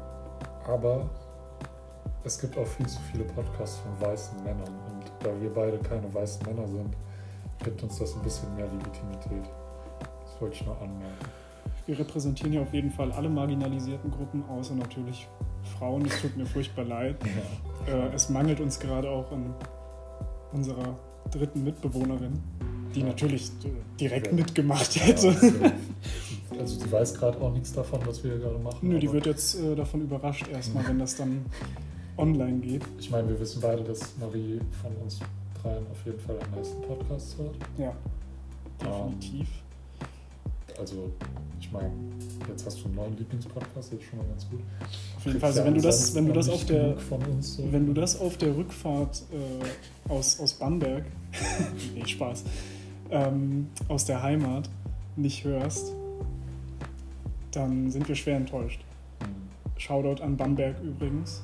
Aber 0.66 1.08
es 2.24 2.38
gibt 2.38 2.56
auch 2.58 2.66
viel 2.66 2.86
zu 2.86 3.00
viele 3.10 3.24
Podcasts 3.24 3.78
von 3.78 4.08
weißen 4.08 4.42
Männern. 4.44 4.68
Und 4.68 5.10
da 5.20 5.40
wir 5.40 5.52
beide 5.52 5.78
keine 5.78 6.12
weißen 6.12 6.44
Männer 6.46 6.68
sind, 6.68 6.94
gibt 7.62 7.82
uns 7.82 7.98
das 7.98 8.14
ein 8.14 8.22
bisschen 8.22 8.54
mehr 8.56 8.66
Legitimität. 8.66 9.50
Das 10.24 10.40
wollte 10.40 10.56
ich 10.56 10.64
nur 10.66 10.76
anmerken. 10.80 11.24
wir 11.86 11.98
repräsentieren 11.98 12.52
ja 12.52 12.62
auf 12.62 12.72
jeden 12.72 12.90
Fall 12.90 13.10
alle 13.12 13.28
marginalisierten 13.28 14.10
Gruppen, 14.10 14.44
außer 14.48 14.74
natürlich 14.74 15.26
Frauen. 15.78 16.04
Es 16.06 16.20
tut 16.20 16.36
mir 16.36 16.46
furchtbar 16.46 16.84
leid. 16.84 17.16
Äh, 17.86 18.14
es 18.14 18.28
mangelt 18.28 18.60
uns 18.60 18.78
gerade 18.78 19.08
auch 19.10 19.30
an 19.32 19.54
unserer 20.52 20.96
dritten 21.30 21.64
Mitbewohnerin, 21.64 22.40
die 22.94 23.00
Ja. 23.00 23.06
natürlich 23.06 23.50
direkt 23.98 24.28
Ja. 24.28 24.32
mitgemacht 24.32 24.94
Ja, 24.96 25.02
hätte. 25.02 25.28
also, 25.28 25.48
also 26.58 26.84
die 26.84 26.92
weiß 26.92 27.14
gerade 27.14 27.40
auch 27.40 27.52
nichts 27.52 27.72
davon, 27.72 28.00
was 28.06 28.22
wir 28.22 28.32
hier 28.32 28.40
gerade 28.40 28.58
machen. 28.58 28.78
Nö, 28.82 28.98
die 28.98 29.10
wird 29.12 29.26
jetzt 29.26 29.54
äh, 29.58 29.74
davon 29.74 30.02
überrascht 30.02 30.46
erstmal, 30.48 30.86
wenn 30.88 30.98
das 30.98 31.16
dann 31.16 31.46
online 32.18 32.58
geht. 32.60 32.82
Ich 32.98 33.10
meine, 33.10 33.28
wir 33.28 33.40
wissen 33.40 33.60
beide, 33.62 33.82
dass 33.82 34.16
Marie 34.18 34.60
von 34.82 34.94
uns 35.02 35.20
dreien 35.62 35.86
auf 35.90 36.04
jeden 36.04 36.18
Fall 36.20 36.36
am 36.40 36.58
meisten 36.58 36.80
Podcasts 36.82 37.36
hört. 37.38 37.56
Ja, 37.78 37.94
definitiv. 38.80 39.48
Also, 40.78 41.12
ich 41.60 41.70
meine, 41.70 41.90
jetzt 42.48 42.66
hast 42.66 42.80
du 42.80 42.86
einen 42.86 42.94
neuen 42.94 43.16
Lieblingspodcast, 43.16 43.76
das 43.76 43.92
ist 43.92 44.04
schon 44.04 44.18
mal 44.18 44.26
ganz 44.26 44.48
gut. 44.48 44.60
Auf 45.16 45.26
jeden 45.26 45.38
Fall, 45.38 45.50
also 45.50 45.64
wenn 45.64 45.74
du 45.74 45.80
das, 45.80 46.14
wenn 46.14 46.26
du 46.26 46.32
das 46.32 46.48
auf 46.48 46.64
der, 46.64 46.96
uns 47.30 47.60
wenn 47.70 47.86
du 47.86 47.92
das 47.92 48.20
auf 48.20 48.36
der 48.38 48.56
Rückfahrt 48.56 49.22
äh, 49.32 50.10
aus, 50.10 50.40
aus 50.40 50.54
Bamberg, 50.54 51.04
nee, 51.94 52.06
Spaß, 52.06 52.44
ähm, 53.10 53.68
aus 53.88 54.06
der 54.06 54.22
Heimat 54.22 54.68
nicht 55.16 55.44
hörst, 55.44 55.92
dann 57.52 57.90
sind 57.90 58.08
wir 58.08 58.14
schwer 58.16 58.36
enttäuscht. 58.36 58.82
Shoutout 59.76 60.22
an 60.22 60.36
Bamberg 60.36 60.80
übrigens. 60.82 61.42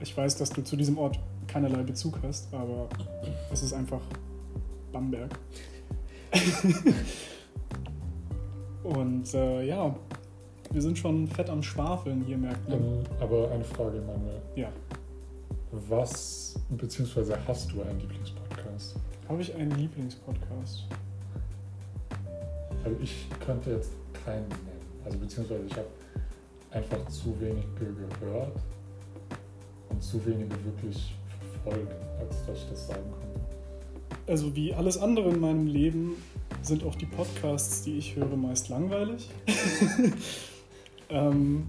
Ich 0.00 0.16
weiß, 0.16 0.36
dass 0.36 0.50
du 0.50 0.62
zu 0.62 0.76
diesem 0.76 0.98
Ort 0.98 1.20
keinerlei 1.52 1.82
Bezug 1.82 2.18
hast, 2.22 2.52
aber 2.54 2.88
es 3.52 3.62
ist 3.62 3.74
einfach 3.74 4.00
Bamberg. 4.90 5.30
Und 8.82 9.34
äh, 9.34 9.66
ja, 9.66 9.94
wir 10.70 10.82
sind 10.82 10.98
schon 10.98 11.28
fett 11.28 11.50
am 11.50 11.62
Schwafeln 11.62 12.24
hier, 12.24 12.38
merkt 12.38 12.66
man. 12.68 12.78
Ähm, 12.78 13.02
aber 13.20 13.50
eine 13.50 13.64
Frage, 13.64 14.00
Manuel. 14.00 14.40
Ja. 14.56 14.68
Was, 15.88 16.58
beziehungsweise 16.70 17.36
hast 17.46 17.70
du 17.72 17.82
einen 17.82 18.00
Lieblingspodcast? 18.00 18.96
Habe 19.28 19.42
ich 19.42 19.54
einen 19.54 19.70
Lieblingspodcast? 19.72 20.86
Also 22.84 22.96
ich 23.00 23.26
könnte 23.44 23.72
jetzt 23.72 23.92
keinen 24.24 24.48
nennen. 24.48 24.82
Also 25.04 25.18
beziehungsweise 25.18 25.64
ich 25.66 25.76
habe 25.76 25.88
einfach 26.70 27.06
zu 27.08 27.38
wenige 27.40 27.66
gehört 28.20 28.52
und 29.90 30.02
zu 30.02 30.24
wenige 30.26 30.52
wirklich 30.64 31.14
verfolgt, 31.62 31.94
als 32.20 32.46
dass 32.46 32.58
ich 32.58 32.68
das 32.70 32.86
sagen 32.88 33.02
könnte. 33.02 33.32
Also 34.26 34.54
wie 34.54 34.72
alles 34.74 34.98
andere 34.98 35.30
in 35.30 35.40
meinem 35.40 35.66
Leben 35.66 36.16
sind 36.62 36.84
auch 36.84 36.94
die 36.94 37.06
Podcasts, 37.06 37.82
die 37.82 37.98
ich 37.98 38.14
höre, 38.14 38.36
meist 38.36 38.68
langweilig. 38.68 39.30
ähm, 41.10 41.66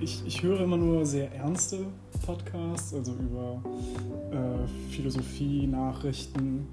ich, 0.00 0.22
ich 0.26 0.42
höre 0.42 0.60
immer 0.60 0.76
nur 0.76 1.04
sehr 1.04 1.32
ernste 1.32 1.78
Podcasts, 2.24 2.94
also 2.94 3.12
über 3.14 3.62
äh, 4.30 4.92
Philosophie, 4.92 5.66
Nachrichten. 5.66 6.68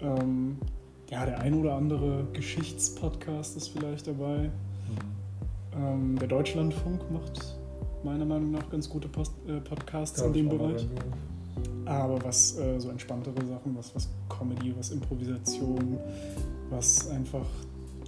Ähm, 0.00 0.58
ja, 1.10 1.24
der 1.24 1.40
ein 1.40 1.54
oder 1.54 1.74
andere 1.74 2.26
Geschichtspodcast 2.34 3.56
ist 3.56 3.68
vielleicht 3.68 4.06
dabei. 4.06 4.50
Hm. 4.50 4.50
Ähm, 5.82 6.18
der 6.18 6.28
Deutschlandfunk 6.28 7.10
macht 7.10 7.56
meiner 8.04 8.26
Meinung 8.26 8.50
nach 8.50 8.68
ganz 8.70 8.88
gute 8.88 9.08
Post, 9.08 9.32
äh, 9.46 9.60
Podcasts 9.60 10.20
Da 10.20 10.26
in 10.26 10.32
dem 10.34 10.48
Bereich. 10.50 10.86
Aber 11.88 12.22
was 12.22 12.58
äh, 12.58 12.78
so 12.78 12.90
entspanntere 12.90 13.46
Sachen, 13.46 13.74
was, 13.74 13.94
was 13.94 14.10
Comedy, 14.28 14.74
was 14.76 14.90
Improvisation, 14.90 15.98
was 16.68 17.08
einfach 17.08 17.46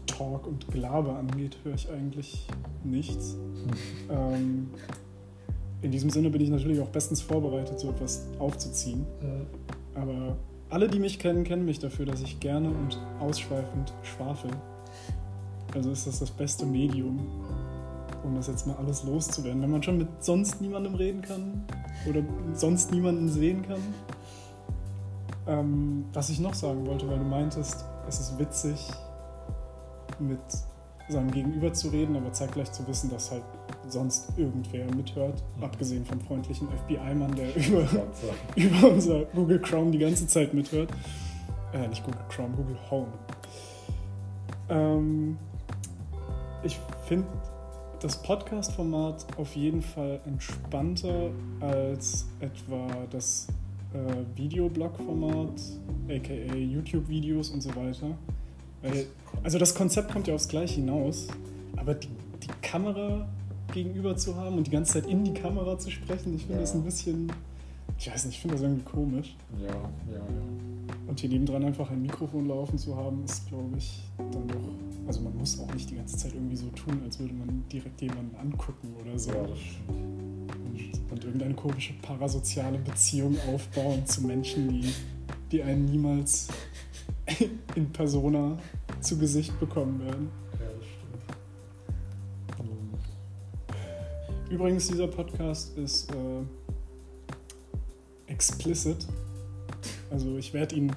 Talk 0.06 0.46
und 0.46 0.70
Gelaber 0.70 1.16
angeht, 1.16 1.56
höre 1.64 1.75
ich 1.75 1.90
eigentlich 1.90 2.46
nichts. 2.84 3.37
Ähm, 4.10 4.70
in 5.82 5.92
diesem 5.92 6.10
Sinne 6.10 6.30
bin 6.30 6.40
ich 6.40 6.50
natürlich 6.50 6.80
auch 6.80 6.88
bestens 6.88 7.22
vorbereitet, 7.22 7.78
so 7.78 7.90
etwas 7.90 8.26
aufzuziehen. 8.40 9.06
Aber 9.94 10.37
alle, 10.68 10.88
die 10.88 10.99
mich 10.99 11.20
kennen, 11.20 11.44
kennen 11.44 11.64
mich 11.64 11.78
dafür, 11.78 12.06
dass 12.06 12.22
ich 12.22 12.40
gerne 12.40 12.68
und 12.68 12.99
ausschweifend 13.20 13.92
schwafel. 14.02 14.50
Also 15.75 15.92
ist 15.92 16.08
das 16.08 16.18
das 16.18 16.30
beste 16.30 16.66
Medium, 16.66 17.20
um 18.24 18.34
das 18.34 18.46
jetzt 18.46 18.66
mal 18.66 18.76
alles 18.76 19.04
loszuwerden. 19.04 19.62
Wenn 19.62 19.70
man 19.70 19.82
schon 19.82 19.98
mit 19.98 20.08
sonst 20.22 20.60
niemandem 20.60 20.94
reden 20.94 21.22
kann 21.22 21.64
oder 22.08 22.22
sonst 22.54 22.90
niemanden 22.92 23.28
sehen 23.28 23.62
kann. 23.62 23.80
Ähm, 25.46 26.04
was 26.12 26.28
ich 26.30 26.40
noch 26.40 26.54
sagen 26.54 26.86
wollte, 26.86 27.08
weil 27.08 27.18
du 27.18 27.24
meintest, 27.24 27.84
es 28.06 28.20
ist 28.20 28.38
witzig, 28.38 28.90
mit 30.18 30.38
seinem 31.08 31.30
Gegenüber 31.30 31.72
zu 31.72 31.88
reden, 31.88 32.16
aber 32.16 32.32
zeitgleich 32.32 32.70
zu 32.72 32.86
wissen, 32.86 33.10
dass 33.10 33.30
halt 33.30 33.42
sonst 33.88 34.32
irgendwer 34.36 34.84
mithört, 34.94 35.42
Mhm. 35.56 35.64
abgesehen 35.64 36.04
vom 36.04 36.20
freundlichen 36.20 36.68
FBI-Mann, 36.68 37.34
der 37.34 37.56
über 37.56 37.86
über 38.56 38.88
unser 38.90 39.24
Google 39.34 39.60
Chrome 39.60 39.90
die 39.90 39.98
ganze 39.98 40.26
Zeit 40.26 40.54
mithört. 40.54 40.90
Äh, 41.72 41.88
nicht 41.88 42.04
Google 42.04 42.20
Chrome, 42.28 42.54
Google 42.56 42.78
Home. 42.90 43.08
Ähm, 44.68 45.36
ich 46.62 46.78
finde 47.06 47.26
das 48.00 48.23
Podcast-Format 48.23 49.26
auf 49.37 49.54
jeden 49.57 49.83
Fall 49.83 50.21
entspannter 50.26 51.30
als 51.61 52.26
etwa 52.40 52.87
das 53.11 53.49
äh, 53.92 54.38
Videoblog-Format, 54.38 55.61
aka 56.09 56.54
YouTube-Videos 56.57 57.50
und 57.50 57.61
so 57.61 57.71
weiter. 57.76 58.16
Weil, 58.83 59.07
also 59.42 59.59
das 59.59 59.75
Konzept 59.75 60.12
kommt 60.12 60.26
ja 60.28 60.35
aufs 60.35 60.49
Gleiche 60.49 60.76
hinaus, 60.76 61.28
aber 61.76 61.95
die, 61.95 62.09
die 62.42 62.49
Kamera 62.62 63.28
gegenüber 63.73 64.16
zu 64.16 64.35
haben 64.35 64.57
und 64.57 64.66
die 64.66 64.71
ganze 64.71 64.95
Zeit 64.95 65.07
in 65.07 65.23
die 65.23 65.35
Kamera 65.35 65.78
zu 65.78 65.90
sprechen, 65.90 66.35
ich 66.35 66.42
finde 66.42 66.54
Ja. 66.54 66.61
das 66.61 66.75
ein 66.75 66.83
bisschen, 66.83 67.30
ich 67.99 68.11
weiß 68.11 68.25
nicht, 68.25 68.37
ich 68.37 68.40
finde 68.40 68.54
das 68.57 68.62
irgendwie 68.62 68.85
komisch. 68.85 69.37
Ja, 69.61 69.69
ja, 69.69 70.19
ja. 70.19 70.23
Und 71.07 71.21
hier 71.21 71.28
nebendran 71.28 71.64
einfach 71.64 71.90
ein 71.90 72.00
Mikrofon 72.02 72.49
laufen 72.49 72.78
zu 72.78 72.97
haben, 72.97 73.23
ist, 73.25 73.47
glaube 73.49 73.76
ich, 73.76 74.00
dann 74.16 74.49
doch. 74.49 74.89
Also 75.10 75.22
man 75.22 75.36
muss 75.36 75.58
auch 75.58 75.74
nicht 75.74 75.90
die 75.90 75.96
ganze 75.96 76.16
Zeit 76.16 76.34
irgendwie 76.34 76.54
so 76.54 76.68
tun, 76.68 77.02
als 77.04 77.18
würde 77.18 77.34
man 77.34 77.64
direkt 77.68 78.00
jemanden 78.00 78.32
angucken 78.36 78.94
oder 79.00 79.18
so. 79.18 79.32
Ja, 79.32 79.42
das. 79.42 79.58
Und, 79.88 80.78
und 81.10 81.24
irgendeine 81.24 81.54
komische 81.54 81.94
parasoziale 81.94 82.78
Beziehung 82.78 83.36
aufbauen 83.52 84.06
zu 84.06 84.22
Menschen, 84.22 84.68
die, 84.68 84.94
die 85.50 85.64
einen 85.64 85.86
niemals 85.86 86.46
in 87.74 87.90
Persona 87.90 88.56
zu 89.00 89.18
Gesicht 89.18 89.58
bekommen 89.58 89.98
werden. 89.98 90.28
Ja, 90.52 90.66
das 90.78 90.86
stimmt. 90.86 92.68
Hm. 94.48 94.54
Übrigens, 94.54 94.86
dieser 94.86 95.08
Podcast 95.08 95.76
ist 95.76 96.08
äh, 96.12 96.44
explicit. 98.28 99.08
Also 100.08 100.36
ich 100.38 100.54
werde 100.54 100.76
ihn 100.76 100.92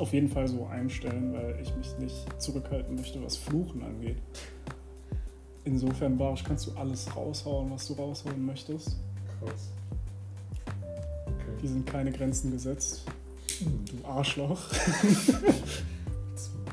auf 0.00 0.12
jeden 0.12 0.28
Fall 0.28 0.48
so 0.48 0.66
einstellen, 0.66 1.32
weil 1.32 1.58
ich 1.60 1.74
mich 1.76 1.96
nicht 1.98 2.42
zurückhalten 2.42 2.94
möchte, 2.94 3.22
was 3.22 3.36
Fluchen 3.36 3.82
angeht. 3.82 4.16
Insofern, 5.64 6.16
Barisch, 6.16 6.44
kannst 6.44 6.66
du 6.66 6.72
alles 6.72 7.14
raushauen, 7.14 7.70
was 7.70 7.86
du 7.86 7.94
raushauen 7.94 8.44
möchtest. 8.44 8.96
Krass. 9.38 9.70
Okay. 11.26 11.52
Hier 11.60 11.68
sind 11.68 11.86
keine 11.86 12.10
Grenzen 12.10 12.50
gesetzt. 12.50 13.04
Hm. 13.58 13.84
Du 13.84 14.06
Arschloch. 14.06 14.68
Zum. 16.34 16.64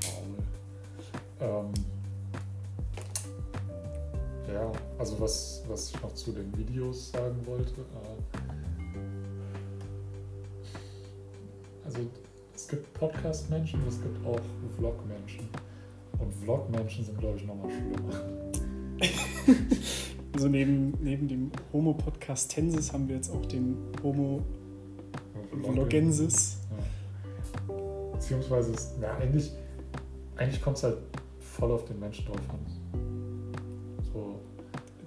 Ähm, 1.42 1.74
ja, 4.54 4.72
also 4.98 5.20
was, 5.20 5.64
was 5.68 5.90
ich 5.90 6.02
noch 6.02 6.14
zu 6.14 6.32
den 6.32 6.58
Videos 6.58 7.12
sagen 7.12 7.46
wollte. 7.46 7.82
Äh, 7.82 8.38
also 11.86 12.00
es 12.66 12.70
gibt 12.72 12.92
Podcast-Menschen 12.96 13.80
und 13.80 13.88
es 13.90 14.02
gibt 14.02 14.26
auch 14.26 14.40
Vlog-Menschen. 14.76 15.48
Und 16.18 16.34
Vlog-Menschen 16.34 17.06
sind, 17.06 17.20
glaube 17.20 17.38
ich, 17.38 17.46
nochmal 17.46 17.70
schlimmer. 17.70 18.22
Also 20.34 20.50
neben, 20.50 20.94
neben 21.00 21.30
dem 21.30 21.50
Homo 21.72 21.94
Podcastensis 21.94 22.92
haben 22.92 23.08
wir 23.08 23.16
jetzt 23.16 23.30
auch 23.34 23.46
den 23.46 23.78
Homo 24.04 24.42
Vlogensis. 25.64 26.58
Ja. 27.70 27.76
Beziehungsweise, 28.12 28.74
ist, 28.74 28.96
ja, 29.02 29.16
eigentlich, 29.16 29.54
eigentlich 30.36 30.62
kommt 30.62 30.76
es 30.76 30.84
halt 30.84 30.98
voll 31.40 31.72
auf 31.72 31.86
den 31.86 32.00
Menschen 32.02 32.26
drauf 32.26 32.42
an. 32.50 32.60
So, 34.12 34.42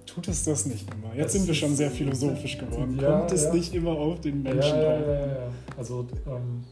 Tut 0.07 0.29
es 0.29 0.45
das 0.45 0.65
nicht 0.65 0.87
immer? 0.91 1.13
Jetzt 1.13 1.25
Das 1.25 1.33
sind 1.33 1.47
wir 1.47 1.53
schon 1.53 1.75
sehr 1.75 1.91
philosophisch 1.91 2.57
geworden. 2.57 2.97
Ja, 2.99 3.19
Kommt 3.19 3.31
es 3.31 3.43
ja. 3.43 3.53
nicht 3.53 3.75
immer 3.75 3.91
auf 3.91 4.19
den 4.21 4.41
Menschen 4.41 4.79
drauf? 4.79 5.01
ja. 5.07 5.51
Also, 5.77 6.07
ähm, 6.25 6.63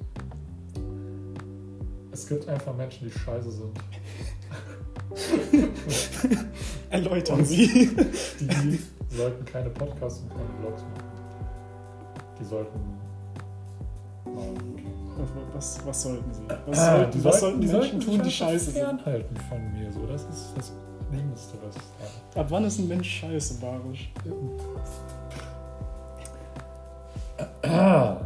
es 2.18 2.28
gibt 2.28 2.48
einfach 2.50 2.76
Menschen, 2.76 3.08
die 3.12 3.20
scheiße 3.20 3.52
sind. 3.52 3.80
Erläutern 6.90 7.46
Sie. 7.46 7.96
Die 8.40 9.16
sollten 9.16 9.46
keine 9.46 9.70
Podcasts 9.70 10.22
und 10.22 10.30
keine 10.30 10.50
Vlogs 10.60 10.82
machen. 10.82 11.04
Die 12.40 12.44
sollten. 12.44 12.80
Was, 15.54 15.80
was 15.86 16.02
sollten 16.04 16.34
Sie? 16.34 16.42
Was, 16.68 16.80
Ah, 16.80 16.98
sollten, 16.98 17.24
was 17.24 17.40
sollten 17.40 17.60
Menschen 17.60 18.00
tun, 18.00 18.22
die 18.24 18.32
scheiße 18.32 18.66
sind? 18.72 18.74
fernhalten 18.84 19.38
von 19.50 19.72
mir. 19.74 19.92
So, 19.92 20.06
das 20.08 20.22
ist 20.24 20.54
das 20.58 20.72
Mindeste, 21.12 21.58
was 21.66 21.76
ich 21.76 21.82
sage. 21.82 22.40
Ab 22.40 22.48
wann 22.50 22.66
ist 22.66 22.80
ein 22.80 22.88
Mensch 22.88 23.10
scheiße, 23.20 23.56
Barisch? 23.60 24.12
Ah. 27.64 28.18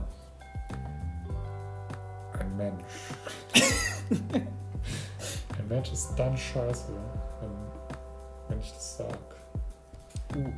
Ein 2.39 2.57
Mensch. 2.57 2.83
Ein 4.11 5.67
Mensch 5.69 5.91
ist 5.91 6.13
dann 6.15 6.37
scheiße, 6.37 6.87
wenn, 7.41 7.49
wenn 8.49 8.59
ich 8.59 8.71
das 8.71 8.97
sag. 8.97 9.17
Uh, 10.35 10.49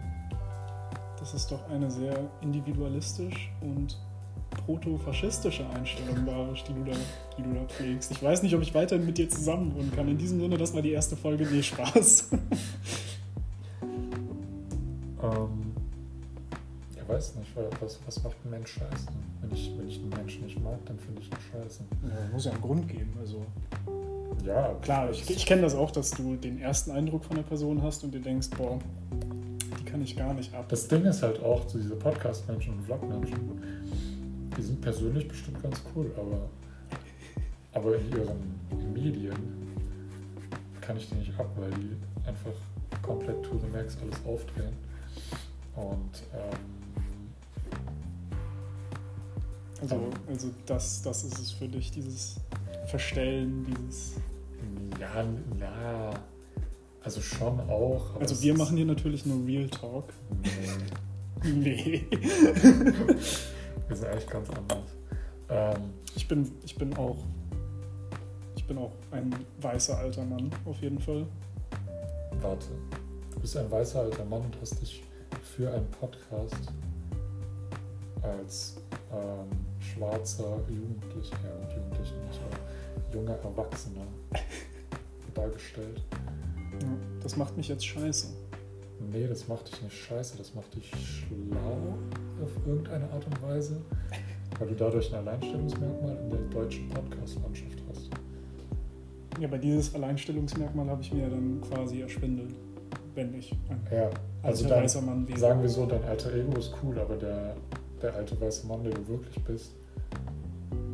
das 1.19 1.33
ist 1.33 1.51
doch 1.51 1.69
eine 1.69 1.89
sehr 1.89 2.17
individualistisch 2.41 3.51
und 3.61 3.97
protofaschistische 4.65 5.65
Einstellung, 5.69 6.25
Barisch, 6.25 6.63
die 6.63 6.73
du, 6.73 6.83
da, 6.83 6.91
die 7.37 7.43
du 7.43 7.53
da 7.53 7.63
pflegst. 7.65 8.11
Ich 8.11 8.21
weiß 8.21 8.43
nicht, 8.43 8.55
ob 8.55 8.61
ich 8.61 8.73
weiterhin 8.73 9.05
mit 9.05 9.17
dir 9.17 9.29
zusammen 9.29 9.73
wohnen 9.75 9.91
kann. 9.95 10.07
In 10.07 10.17
diesem 10.17 10.39
Sinne, 10.39 10.57
das 10.57 10.73
war 10.73 10.81
die 10.81 10.91
erste 10.91 11.15
Folge. 11.15 11.47
Nee, 11.49 11.63
Spaß. 11.63 12.29
Weil 17.55 17.67
was, 17.79 17.99
was 18.05 18.23
macht 18.23 18.35
ein 18.45 18.49
Mensch 18.51 18.71
scheiße? 18.71 19.07
Wenn 19.41 19.51
ich, 19.51 19.71
wenn 19.77 19.87
ich 19.87 19.99
einen 19.99 20.09
Menschen 20.09 20.45
nicht 20.45 20.61
mag, 20.61 20.79
dann 20.85 20.97
finde 20.99 21.21
ich 21.21 21.27
ihn 21.27 21.37
scheiße. 21.51 21.83
Ja, 22.03 22.31
muss 22.31 22.45
ja 22.45 22.51
einen 22.51 22.61
Grund 22.61 22.87
geben. 22.87 23.13
Also 23.19 23.45
Ja, 24.45 24.73
klar, 24.81 25.09
ich, 25.11 25.29
ich 25.29 25.45
kenne 25.45 25.61
das 25.61 25.75
auch, 25.75 25.91
dass 25.91 26.11
du 26.11 26.35
den 26.35 26.59
ersten 26.59 26.91
Eindruck 26.91 27.23
von 27.25 27.35
der 27.35 27.43
Person 27.43 27.81
hast 27.81 28.03
und 28.03 28.13
dir 28.13 28.21
denkst, 28.21 28.49
boah, 28.57 28.79
die 29.79 29.85
kann 29.85 30.01
ich 30.01 30.15
gar 30.15 30.33
nicht 30.33 30.53
ab. 30.53 30.65
Das 30.69 30.87
Ding 30.87 31.05
ist 31.05 31.21
halt 31.21 31.41
auch, 31.41 31.67
so 31.67 31.77
diese 31.77 31.95
Podcast-Menschen 31.95 32.73
und 32.73 32.83
Vlog-Menschen, 32.83 33.39
die 34.57 34.61
sind 34.61 34.81
persönlich 34.81 35.27
bestimmt 35.27 35.61
ganz 35.61 35.81
cool, 35.95 36.11
aber, 36.17 36.49
aber 37.73 37.95
in 37.97 38.11
ihren 38.11 38.93
Medien 38.93 39.33
kann 40.81 40.97
ich 40.97 41.09
die 41.09 41.15
nicht 41.15 41.39
ab, 41.39 41.49
weil 41.57 41.71
die 41.71 41.95
einfach 42.27 42.51
komplett 43.01 43.41
to 43.43 43.57
the 43.59 43.67
max 43.67 43.97
alles 44.01 44.17
aufdrehen. 44.25 44.73
Und 45.75 46.23
ähm, 46.33 46.82
Also, 49.83 49.99
also 50.29 50.47
das, 50.65 51.01
das 51.01 51.23
ist 51.25 51.37
es 51.39 51.51
für 51.51 51.67
dich, 51.67 51.91
dieses 51.91 52.35
Verstellen, 52.87 53.65
dieses. 53.65 54.13
ja, 54.99 55.23
ja, 55.59 56.13
also 57.03 57.19
schon 57.21 57.59
auch. 57.69 58.15
Also 58.19 58.41
wir 58.41 58.57
machen 58.57 58.77
hier 58.77 58.85
natürlich 58.85 59.25
nur 59.25 59.45
Real 59.45 59.69
Talk. 59.69 60.05
Nee, 61.43 61.51
Nee. 61.51 62.07
wir 63.87 63.95
sind 63.97 64.07
eigentlich 64.07 64.27
ganz 64.29 64.49
anders. 64.49 64.77
Ähm, 65.49 65.89
Ich 66.15 66.25
bin, 66.27 66.49
ich 66.63 66.75
bin 66.77 66.95
auch. 66.95 67.17
Ich 68.55 68.65
bin 68.65 68.77
auch 68.77 68.93
ein 69.11 69.35
weißer 69.59 69.97
alter 69.97 70.23
Mann, 70.23 70.49
auf 70.63 70.81
jeden 70.81 70.99
Fall. 70.99 71.25
Warte, 72.41 72.67
du 73.33 73.39
bist 73.41 73.57
ein 73.57 73.69
weißer 73.69 73.99
alter 73.99 74.23
Mann 74.23 74.41
und 74.43 74.55
hast 74.61 74.79
dich 74.81 75.03
für 75.55 75.69
einen 75.73 75.87
Podcast 75.91 76.55
als 78.21 78.77
ähm, 79.11 79.47
schwarzer 79.83 80.59
Jugendlicher, 80.69 81.37
ja, 81.43 81.65
gut, 81.65 81.75
Jugendlicher 81.75 82.15
nicht, 82.27 83.13
junger 83.13 83.35
Erwachsener 83.43 84.07
dargestellt. 85.33 86.01
Ja, 86.81 86.87
das 87.21 87.35
macht 87.37 87.55
mich 87.57 87.67
jetzt 87.67 87.85
scheiße. 87.85 88.27
Nee, 89.11 89.27
das 89.27 89.47
macht 89.47 89.67
dich 89.67 89.81
nicht 89.81 89.95
scheiße, 89.95 90.37
das 90.37 90.53
macht 90.55 90.73
dich 90.75 90.89
schlau 90.89 91.97
auf 92.41 92.51
irgendeine 92.65 93.09
Art 93.11 93.25
und 93.25 93.41
Weise, 93.43 93.81
weil 94.59 94.67
du 94.69 94.75
dadurch 94.75 95.13
ein 95.13 95.19
Alleinstellungsmerkmal 95.27 96.17
in 96.23 96.29
der 96.29 96.39
deutschen 96.49 96.89
Podcast-Landschaft 96.89 97.83
hast. 97.89 98.09
Ja, 99.39 99.47
aber 99.47 99.57
dieses 99.57 99.93
Alleinstellungsmerkmal 99.93 100.87
habe 100.87 101.01
ich 101.01 101.11
mir 101.11 101.29
dann 101.29 101.59
quasi 101.61 102.01
erschwindelt, 102.01 102.53
wenn 103.15 103.33
ich 103.33 103.51
ein 103.69 103.81
Ja, 103.91 104.09
also 104.41 104.67
dein, 104.67 104.87
Mann 105.05 105.27
wäre. 105.27 105.39
sagen 105.39 105.61
wir 105.61 105.69
so, 105.69 105.85
dein 105.85 106.03
alter 106.03 106.33
Ego 106.33 106.57
ist 106.57 106.73
cool, 106.83 106.97
aber 106.99 107.15
der, 107.17 107.55
der 108.03 108.13
alte 108.15 108.39
weiße 108.39 108.67
Mann, 108.67 108.83
der 108.83 108.93
du 108.93 109.07
wirklich 109.07 109.43
bist, 109.45 109.71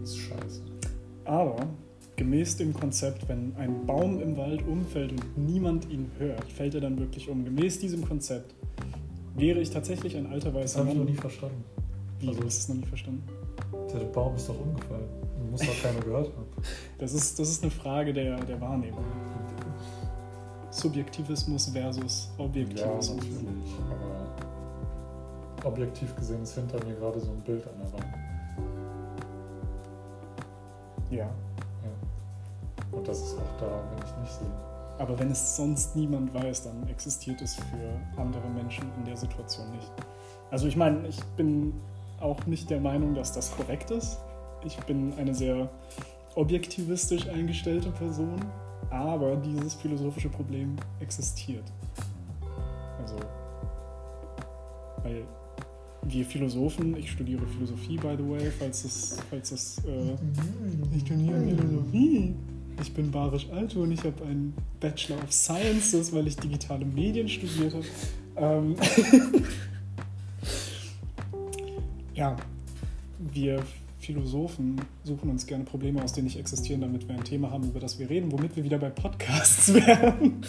ist 0.04 0.18
scheiße. 0.18 0.62
Aber 1.26 1.58
gemäß 2.16 2.58
dem 2.58 2.74
Konzept, 2.74 3.28
wenn 3.28 3.56
ein 3.58 3.86
Baum 3.86 4.22
im 4.22 4.38
Wald 4.38 4.66
umfällt 4.68 5.12
und 5.12 5.38
niemand 5.38 5.90
ihn 5.90 6.10
hört, 6.18 6.44
fällt 6.52 6.76
er 6.76 6.82
dann 6.82 6.98
wirklich 7.00 7.30
um. 7.30 7.44
Gemäß 7.44 7.80
diesem 7.80 8.06
Konzept 8.08 8.54
wäre 9.36 9.60
ich 9.60 9.70
tatsächlich 9.70 10.16
ein 10.18 10.28
alter 10.28 10.52
Das 10.52 10.62
weißer 10.76 10.80
habe 10.80 10.90
ich 10.90 10.96
noch 10.96 11.04
Mann. 11.04 11.14
nie 11.14 11.20
verstanden. 11.20 11.64
Wie, 12.20 12.28
Also- 12.30 12.40
du 12.42 12.46
hast 12.46 12.58
es 12.60 12.70
noch 12.70 12.76
nie 12.76 12.86
verstanden? 12.86 13.24
Der 13.94 14.00
Baum 14.06 14.36
ist 14.36 14.48
doch 14.50 14.60
umgefallen. 14.60 15.06
Muss 15.52 15.62
doch 15.62 15.82
keiner 15.82 16.00
gehört 16.02 16.28
haben. 16.28 16.46
Das 17.00 17.14
ist, 17.14 17.40
das 17.40 17.50
ist 17.50 17.64
eine 17.64 17.72
Frage 17.72 18.14
der, 18.14 18.38
der 18.42 18.60
Wahrnehmung. 18.62 19.04
Subjektivismus 20.72 21.68
versus 21.70 22.30
Ja, 22.38 22.44
Objektivismus. 22.46 23.10
natürlich. 23.16 23.74
Aber 23.90 24.19
objektiv 25.64 26.16
gesehen 26.16 26.44
ist 26.44 26.56
hinter 26.56 26.84
mir 26.86 26.96
gerade 26.96 27.20
so 27.20 27.32
ein 27.32 27.42
Bild 27.42 27.66
an 27.68 27.74
der 27.80 27.94
Wand. 27.94 28.14
Ja. 31.10 31.26
Ja. 31.26 32.92
Und 32.92 33.08
das 33.08 33.20
ist 33.20 33.36
auch 33.36 33.60
da, 33.60 33.84
wenn 33.92 34.06
ich 34.06 34.18
nicht 34.18 34.34
sehe. 34.34 34.70
Aber 35.00 35.18
wenn 35.18 35.32
es 35.32 35.56
sonst 35.56 35.96
niemand 35.96 36.34
weiß, 36.34 36.64
dann 36.64 36.88
existiert 36.90 37.42
es 37.42 37.56
für 37.56 38.22
andere 38.22 38.48
Menschen 38.50 38.92
in 38.98 39.06
der 39.06 39.16
Situation 39.16 39.72
nicht. 39.72 39.92
Also 40.52 40.68
ich 40.68 40.76
meine, 40.76 41.08
ich 41.08 41.24
bin 41.38 41.74
auch 42.20 42.46
nicht 42.46 42.70
der 42.70 42.82
Meinung, 42.82 43.16
dass 43.16 43.32
das 43.34 43.56
korrekt 43.56 43.92
ist. 43.92 44.20
Ich 44.66 44.78
bin 44.80 45.14
eine 45.18 45.34
sehr 45.34 45.70
objektivistisch 46.36 47.28
eingestellte 47.30 47.92
Person, 47.92 48.40
aber 48.90 49.38
dieses 49.38 49.74
philosophische 49.76 50.30
Problem 50.30 50.76
existiert. 51.00 51.64
Also, 53.02 53.16
weil 55.04 55.24
wir 56.04 56.26
Philosophen, 56.26 56.96
ich 56.98 57.12
studiere 57.12 57.46
Philosophie, 57.48 57.98
by 57.98 58.16
the 58.18 58.28
way, 58.30 58.52
falls 58.52 58.86
es, 58.86 59.18
falls 59.30 59.52
es 59.52 59.78
äh, 59.80 60.16
ich 60.96 61.02
studiere 61.02 61.42
Philosophie. 61.42 62.34
Ich 62.82 62.94
bin 62.94 63.12
Barisch 63.12 63.48
Alto 63.52 63.84
und 63.84 63.92
ich 63.92 64.04
habe 64.04 64.24
einen 64.26 64.54
Bachelor 64.80 65.22
of 65.22 65.32
Sciences, 65.34 66.14
weil 66.14 66.28
ich 66.28 66.38
digitale 66.38 66.86
Medien 66.86 67.28
studiert 67.28 67.74
habe. 67.74 67.86
Ähm 68.38 68.76
ja, 72.16 72.38
wir 73.34 73.62
Philosophen 74.00 74.80
suchen 75.04 75.30
uns 75.30 75.46
gerne 75.46 75.66
Probleme 75.66 76.02
aus, 76.02 76.14
die 76.14 76.22
nicht 76.22 76.40
existieren, 76.40 76.82
damit 76.82 77.08
wir 77.08 77.16
ein 77.16 77.24
Thema 77.24 77.52
haben, 77.52 77.66
über 77.66 77.82
das 77.82 78.00
wir 78.00 78.10
reden, 78.10 78.32
womit 78.32 78.56
wir 78.56 78.64
wieder 78.64 78.78
bei 78.78 78.90
Podcasts 78.90 79.74
wären. 79.74 80.42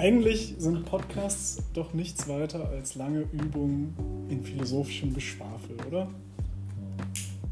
Eigentlich 0.00 0.54
sind 0.56 0.86
Podcasts 0.86 1.62
doch 1.74 1.92
nichts 1.92 2.26
weiter 2.26 2.70
als 2.70 2.94
lange 2.94 3.20
Übungen 3.32 4.26
in 4.30 4.42
philosophischem 4.42 5.12
Geschwafel, 5.12 5.76
oder? 5.86 6.08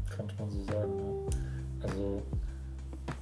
Könnte 0.09 0.33
man 0.39 0.49
so 0.49 0.63
sagen. 0.63 0.97
Ne? 0.97 1.29
Also, 1.83 2.23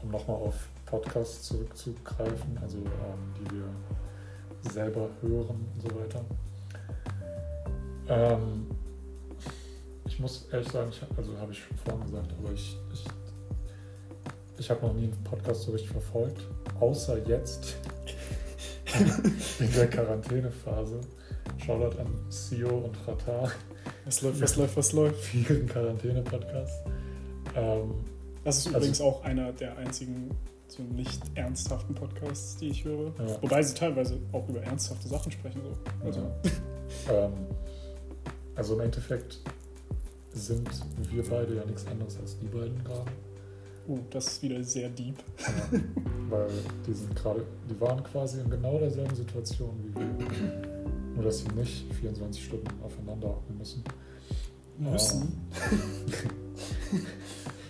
um 0.01 0.11
nochmal 0.11 0.37
auf 0.37 0.69
Podcasts 0.85 1.43
zurückzugreifen, 1.43 2.57
also 2.61 2.77
ähm, 2.77 3.33
die 3.37 3.55
wir 3.55 4.71
selber 4.71 5.09
hören 5.21 5.57
und 5.73 5.81
so 5.81 5.89
weiter. 5.99 6.23
Ähm, 8.07 8.67
ich 10.05 10.17
muss 10.21 10.47
ehrlich 10.53 10.71
sagen, 10.71 10.89
ich, 10.89 11.01
also 11.17 11.37
habe 11.37 11.51
ich 11.51 11.59
schon 11.59 11.75
vorhin 11.75 12.05
gesagt, 12.05 12.33
aber 12.41 12.53
ich, 12.53 12.77
ich, 12.93 13.05
ich 14.57 14.69
habe 14.69 14.87
noch 14.87 14.93
nie 14.93 15.11
einen 15.11 15.23
Podcast 15.25 15.63
so 15.63 15.73
richtig 15.73 15.91
verfolgt, 15.91 16.47
außer 16.79 17.27
jetzt 17.27 17.75
in 19.59 19.73
der 19.73 19.87
Quarantänephase. 19.89 21.01
Shoutout 21.65 21.99
an 21.99 22.07
Sio 22.29 22.69
und 22.69 22.97
Rata. 23.07 23.51
Was 24.05 24.21
läuft, 24.21 24.41
was 24.41 24.55
läuft, 24.55 24.77
was 24.77 24.93
läuft? 24.93 25.19
Vielen 25.21 25.67
Quarantäne-Podcasts. 25.67 26.83
Ähm, 27.55 27.93
das 28.43 28.59
ist 28.59 28.67
also- 28.67 28.77
übrigens 28.77 29.01
auch 29.01 29.23
einer 29.23 29.51
der 29.53 29.77
einzigen 29.77 30.31
so 30.67 30.83
nicht 30.83 31.21
ernsthaften 31.35 31.95
Podcasts, 31.95 32.57
die 32.57 32.69
ich 32.69 32.83
höre. 32.83 33.13
Ja. 33.17 33.41
Wobei 33.41 33.63
sie 33.63 33.73
teilweise 33.73 34.19
auch 34.33 34.47
über 34.49 34.61
ernsthafte 34.61 35.07
Sachen 35.07 35.31
sprechen. 35.31 35.61
So. 35.63 36.05
Also, 36.05 36.31
ähm, 37.09 37.33
also 38.55 38.75
im 38.75 38.81
Endeffekt 38.81 39.39
sind 40.33 40.69
wir 41.09 41.23
beide 41.23 41.55
ja 41.55 41.65
nichts 41.65 41.85
anderes 41.87 42.17
als 42.19 42.37
die 42.39 42.47
beiden 42.47 42.83
gerade. 42.83 43.09
Uh, 43.87 43.99
das 44.09 44.27
ist 44.27 44.43
wieder 44.43 44.63
sehr 44.63 44.89
deep. 44.89 45.15
Ja, 45.39 45.79
weil 46.29 46.47
die 46.85 46.93
sind 46.93 47.15
gerade, 47.15 47.45
die 47.69 47.79
waren 47.79 48.03
quasi 48.03 48.41
in 48.41 48.49
genau 48.49 48.77
derselben 48.77 49.15
Situation 49.15 49.79
wie 49.83 49.95
wir. 49.95 50.07
Nur 51.15 51.23
dass 51.23 51.39
sie 51.39 51.47
nicht 51.49 51.91
24 51.93 52.43
Stunden 52.43 52.67
aufeinander 52.83 53.29
hocken 53.29 53.57
müssen. 53.57 53.83
Müssen. 54.77 55.49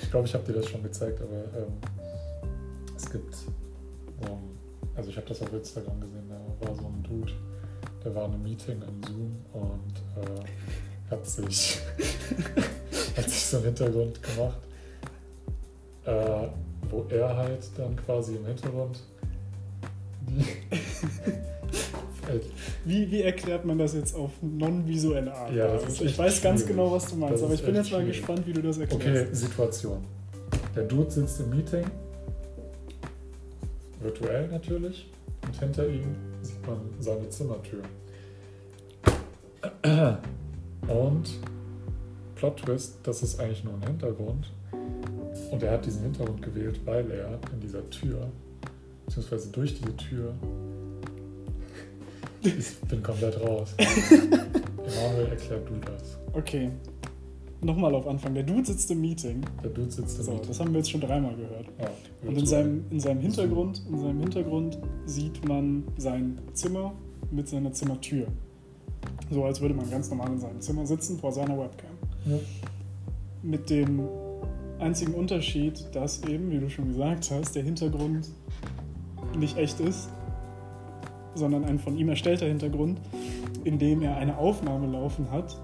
ich, 0.00 0.10
glaube, 0.10 0.26
ich 0.26 0.34
habe 0.34 0.44
dir 0.44 0.54
das 0.54 0.68
schon 0.68 0.82
gezeigt, 0.82 1.20
aber 1.20 1.44
ähm, 1.58 1.72
es 2.96 3.10
gibt 3.10 3.34
so 3.34 3.46
ein, 4.22 4.38
also 4.94 5.10
ich 5.10 5.16
habe 5.16 5.26
das 5.26 5.42
auf 5.42 5.52
Instagram 5.52 6.00
gesehen, 6.00 6.28
da 6.28 6.66
war 6.66 6.74
so 6.74 6.86
ein 6.86 7.02
Dude, 7.02 7.32
der 8.04 8.14
war 8.14 8.26
in 8.26 8.34
einem 8.34 8.42
Meeting 8.42 8.80
in 8.82 9.02
Zoom 9.02 9.36
und 9.52 9.94
äh, 10.22 11.10
hat 11.10 11.26
sich 11.26 11.80
hat 13.16 13.28
sich 13.28 13.44
so 13.44 13.58
einen 13.58 13.66
Hintergrund 13.66 14.22
gemacht, 14.22 14.60
äh, 16.04 16.48
wo 16.90 17.04
er 17.08 17.36
halt 17.36 17.68
dann 17.76 17.96
quasi 17.96 18.36
im 18.36 18.46
Hintergrund 18.46 19.00
die, 20.22 20.44
Wie, 22.84 23.10
wie 23.10 23.22
erklärt 23.22 23.64
man 23.64 23.78
das 23.78 23.94
jetzt 23.94 24.14
auf 24.14 24.30
non-visuelle 24.42 25.32
Art? 25.34 25.52
Ja, 25.52 25.66
Also 25.68 26.04
ich 26.04 26.18
weiß 26.18 26.40
ganz 26.42 26.60
schwierig. 26.60 26.76
genau, 26.76 26.90
was 26.92 27.06
du 27.06 27.16
meinst, 27.16 27.34
Das 27.36 27.42
aber 27.42 27.54
ich 27.54 27.62
bin 27.64 27.74
jetzt 27.74 27.90
mal 27.92 27.98
schwierig. 28.00 28.16
gespannt, 28.18 28.46
wie 28.46 28.52
du 28.52 28.62
das 28.62 28.78
Okay, 28.78 28.88
erklärst. 28.92 29.36
Situation. 29.36 30.04
Der 30.76 30.84
Dude 30.84 31.10
sitzt 31.10 31.40
im 31.40 31.50
Meeting, 31.50 31.84
virtuell 34.00 34.48
natürlich, 34.48 35.10
und 35.46 35.58
hinter 35.60 35.86
ihm 35.88 36.14
sieht 36.42 36.66
man 36.66 36.78
seine 37.00 37.28
Zimmertür. 37.28 37.82
Und 40.88 41.38
Plot 42.36 42.56
Twist, 42.58 42.98
das 43.02 43.22
ist 43.22 43.40
eigentlich 43.40 43.64
nur 43.64 43.74
ein 43.74 43.82
Hintergrund. 43.86 44.50
Und 45.50 45.62
er 45.62 45.72
hat 45.72 45.86
diesen 45.86 46.02
Hintergrund 46.02 46.42
gewählt, 46.42 46.80
weil 46.84 47.10
er 47.10 47.38
in 47.52 47.60
dieser 47.60 47.88
Tür, 47.90 48.28
beziehungsweise 49.06 49.48
durch 49.50 49.74
diese 49.80 49.96
Tür, 49.96 50.34
ich 52.44 52.76
bin 52.88 53.02
komplett 53.02 53.40
raus. 53.40 53.74
Emanuel, 53.78 55.28
erklär 55.30 55.58
du 55.60 55.74
das. 55.80 56.18
Okay, 56.32 56.70
nochmal 57.62 57.94
auf 57.94 58.06
Anfang. 58.06 58.34
Der 58.34 58.42
Dude 58.42 58.64
sitzt 58.66 58.90
im 58.90 59.00
Meeting. 59.00 59.40
Der 59.62 59.70
Dude 59.70 59.90
sitzt 59.90 60.18
im 60.18 60.24
So, 60.24 60.30
Meeting. 60.32 60.48
das 60.48 60.60
haben 60.60 60.72
wir 60.72 60.78
jetzt 60.78 60.90
schon 60.90 61.00
dreimal 61.00 61.34
gehört. 61.36 61.66
Ja, 61.80 61.90
Und 62.28 62.36
in 62.38 62.46
seinem, 62.46 62.84
in 62.90 63.00
seinem 63.00 63.20
Hintergrund, 63.20 63.82
in 63.90 63.98
seinem 64.00 64.20
Hintergrund 64.20 64.78
sieht 65.06 65.46
man 65.46 65.84
sein 65.96 66.38
Zimmer 66.52 66.92
mit 67.30 67.48
seiner 67.48 67.72
Zimmertür. 67.72 68.26
So 69.30 69.44
als 69.44 69.60
würde 69.60 69.74
man 69.74 69.90
ganz 69.90 70.10
normal 70.10 70.28
in 70.32 70.38
seinem 70.38 70.60
Zimmer 70.60 70.86
sitzen 70.86 71.18
vor 71.18 71.32
seiner 71.32 71.58
Webcam. 71.58 71.90
Ja. 72.26 72.38
Mit 73.42 73.70
dem 73.70 74.02
einzigen 74.78 75.14
Unterschied, 75.14 75.84
dass 75.92 76.22
eben, 76.24 76.50
wie 76.50 76.58
du 76.58 76.68
schon 76.68 76.88
gesagt 76.88 77.30
hast, 77.30 77.54
der 77.54 77.62
Hintergrund 77.62 78.28
nicht 79.38 79.56
echt 79.56 79.80
ist, 79.80 80.08
sondern 81.34 81.64
ein 81.64 81.78
von 81.78 81.96
ihm 81.96 82.08
erstellter 82.08 82.46
Hintergrund, 82.46 83.00
in 83.64 83.78
dem 83.78 84.02
er 84.02 84.16
eine 84.16 84.38
Aufnahme 84.38 84.86
laufen 84.86 85.30
hat, 85.30 85.56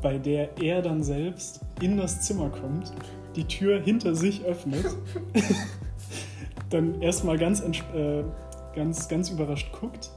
bei 0.00 0.18
der 0.18 0.58
er 0.60 0.82
dann 0.82 1.02
selbst 1.02 1.60
in 1.80 1.96
das 1.96 2.22
Zimmer 2.22 2.50
kommt, 2.50 2.92
die 3.36 3.44
Tür 3.44 3.80
hinter 3.80 4.14
sich 4.14 4.44
öffnet, 4.44 4.84
dann 6.70 7.00
erstmal 7.02 7.38
ganz, 7.38 7.62
äh, 7.62 8.22
ganz, 8.74 9.08
ganz 9.08 9.30
überrascht 9.30 9.72
guckt 9.72 10.10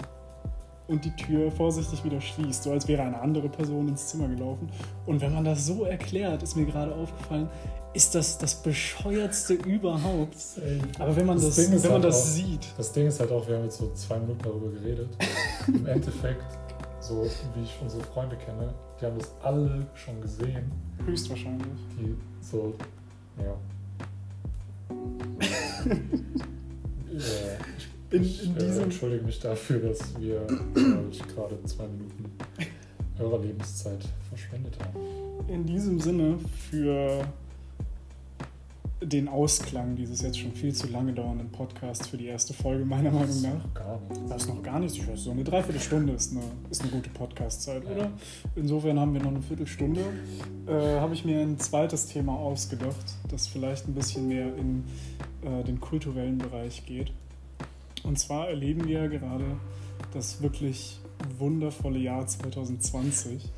und 0.91 1.03
die 1.05 1.15
Tür 1.15 1.49
vorsichtig 1.51 2.03
wieder 2.03 2.21
schließt, 2.21 2.63
so 2.63 2.71
als 2.71 2.87
wäre 2.87 3.01
eine 3.03 3.19
andere 3.19 3.49
Person 3.49 3.87
ins 3.87 4.07
Zimmer 4.07 4.27
gelaufen. 4.27 4.69
Und 5.05 5.21
wenn 5.21 5.33
man 5.33 5.43
das 5.43 5.65
so 5.65 5.85
erklärt, 5.85 6.43
ist 6.43 6.55
mir 6.55 6.65
gerade 6.65 6.93
aufgefallen, 6.93 7.49
ist 7.93 8.13
das 8.15 8.37
das 8.37 8.55
bescheuertste 8.61 9.53
überhaupt. 9.55 10.35
Aber 10.99 11.15
wenn 11.15 11.25
man 11.25 11.37
das, 11.37 11.55
Das 11.55 11.71
wenn 11.71 11.81
man 11.81 11.91
halt 11.93 12.03
das 12.05 12.21
auch- 12.21 12.25
sieht, 12.27 12.67
Das 12.77 12.91
Ding 12.91 13.07
ist 13.07 13.19
halt 13.19 13.31
auch, 13.31 13.47
wir 13.47 13.55
haben 13.57 13.63
jetzt 13.63 13.77
so 13.79 13.91
zwei 13.93 14.19
Minuten 14.19 14.39
darüber 14.43 14.69
geredet. 14.69 15.09
Im 15.67 15.85
Endeffekt 15.87 16.43
so 16.99 17.25
wie 17.55 17.63
ich 17.63 17.75
unsere 17.81 18.03
Freunde 18.03 18.35
kenne, 18.37 18.73
die 19.01 19.05
haben 19.05 19.17
das 19.17 19.31
alle 19.41 19.87
schon 19.95 20.21
gesehen. 20.21 20.71
Höchstwahrscheinlich. 21.05 21.65
Die 21.99 22.15
so, 22.41 22.73
ja. 23.39 23.55
ich, 27.77 27.80
In- 28.11 28.23
ich 28.23 28.43
in 28.45 28.55
äh, 28.55 28.59
diesem- 28.59 28.83
entschuldige 28.83 29.23
mich 29.25 29.39
dafür, 29.39 29.79
dass 29.79 30.19
wir 30.19 30.35
äh, 30.41 31.33
gerade 31.33 31.63
zwei 31.65 31.87
Minuten 31.87 32.25
eurer 33.19 33.39
Lebenszeit 33.39 34.07
verschwendet 34.29 34.77
haben. 34.83 34.99
In 35.47 35.65
diesem 35.65 35.99
Sinne 35.99 36.37
für 36.69 37.23
den 39.03 39.27
Ausklang 39.27 39.95
dieses 39.95 40.21
jetzt 40.21 40.37
schon 40.39 40.51
viel 40.51 40.73
zu 40.75 40.87
lange 40.87 41.11
dauernden 41.13 41.49
Podcasts 41.49 42.07
für 42.07 42.17
die 42.17 42.27
erste 42.27 42.53
Folge, 42.53 42.85
meiner 42.85 43.09
Meinung 43.09 43.41
nach. 43.41 43.73
Gar 43.73 43.99
nicht. 44.09 44.21
Das 44.29 44.43
ist 44.43 44.47
noch 44.49 44.61
gar 44.61 44.79
nicht, 44.79 44.95
ich 44.95 45.07
weiß, 45.07 45.23
so 45.23 45.31
eine 45.31 45.43
Dreiviertelstunde 45.43 46.13
ist 46.13 46.31
eine, 46.33 46.41
ist 46.69 46.83
eine 46.83 46.91
gute 46.91 47.09
Podcast-Zeit, 47.09 47.83
Ja. 47.83 47.91
oder? 47.91 48.11
Insofern 48.55 48.99
haben 48.99 49.13
wir 49.15 49.21
noch 49.21 49.31
eine 49.31 49.41
Viertelstunde. 49.41 50.01
Äh, 50.67 50.99
Habe 50.99 51.15
ich 51.15 51.25
mir 51.25 51.39
ein 51.39 51.57
zweites 51.57 52.05
Thema 52.07 52.33
ausgedacht, 52.37 53.15
das 53.29 53.47
vielleicht 53.47 53.87
ein 53.87 53.95
bisschen 53.95 54.27
mehr 54.27 54.55
in 54.55 54.83
äh, 55.43 55.63
den 55.63 55.79
kulturellen 55.79 56.37
Bereich 56.37 56.85
geht. 56.85 57.11
Und 58.03 58.19
zwar 58.19 58.49
erleben 58.49 58.87
wir 58.87 59.07
gerade 59.07 59.45
das 60.13 60.41
wirklich 60.41 60.99
wundervolle 61.37 61.99
Jahr 61.99 62.25
2020 62.25 63.51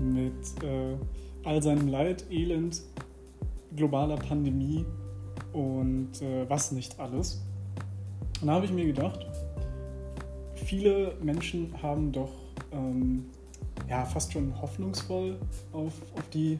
mit 0.00 0.32
äh, 0.62 0.96
all 1.44 1.62
seinem 1.62 1.88
Leid, 1.88 2.24
Elend, 2.30 2.82
globaler 3.74 4.16
Pandemie 4.16 4.84
und 5.52 6.20
äh, 6.22 6.48
was 6.48 6.72
nicht 6.72 6.98
alles. 6.98 7.42
Und 8.40 8.48
da 8.48 8.54
habe 8.54 8.66
ich 8.66 8.72
mir 8.72 8.86
gedacht, 8.86 9.26
viele 10.54 11.14
Menschen 11.22 11.72
haben 11.82 12.12
doch 12.12 12.32
ähm, 12.72 13.26
ja, 13.88 14.04
fast 14.04 14.32
schon 14.32 14.60
hoffnungsvoll 14.60 15.38
auf, 15.72 15.94
auf 16.14 16.28
die 16.32 16.58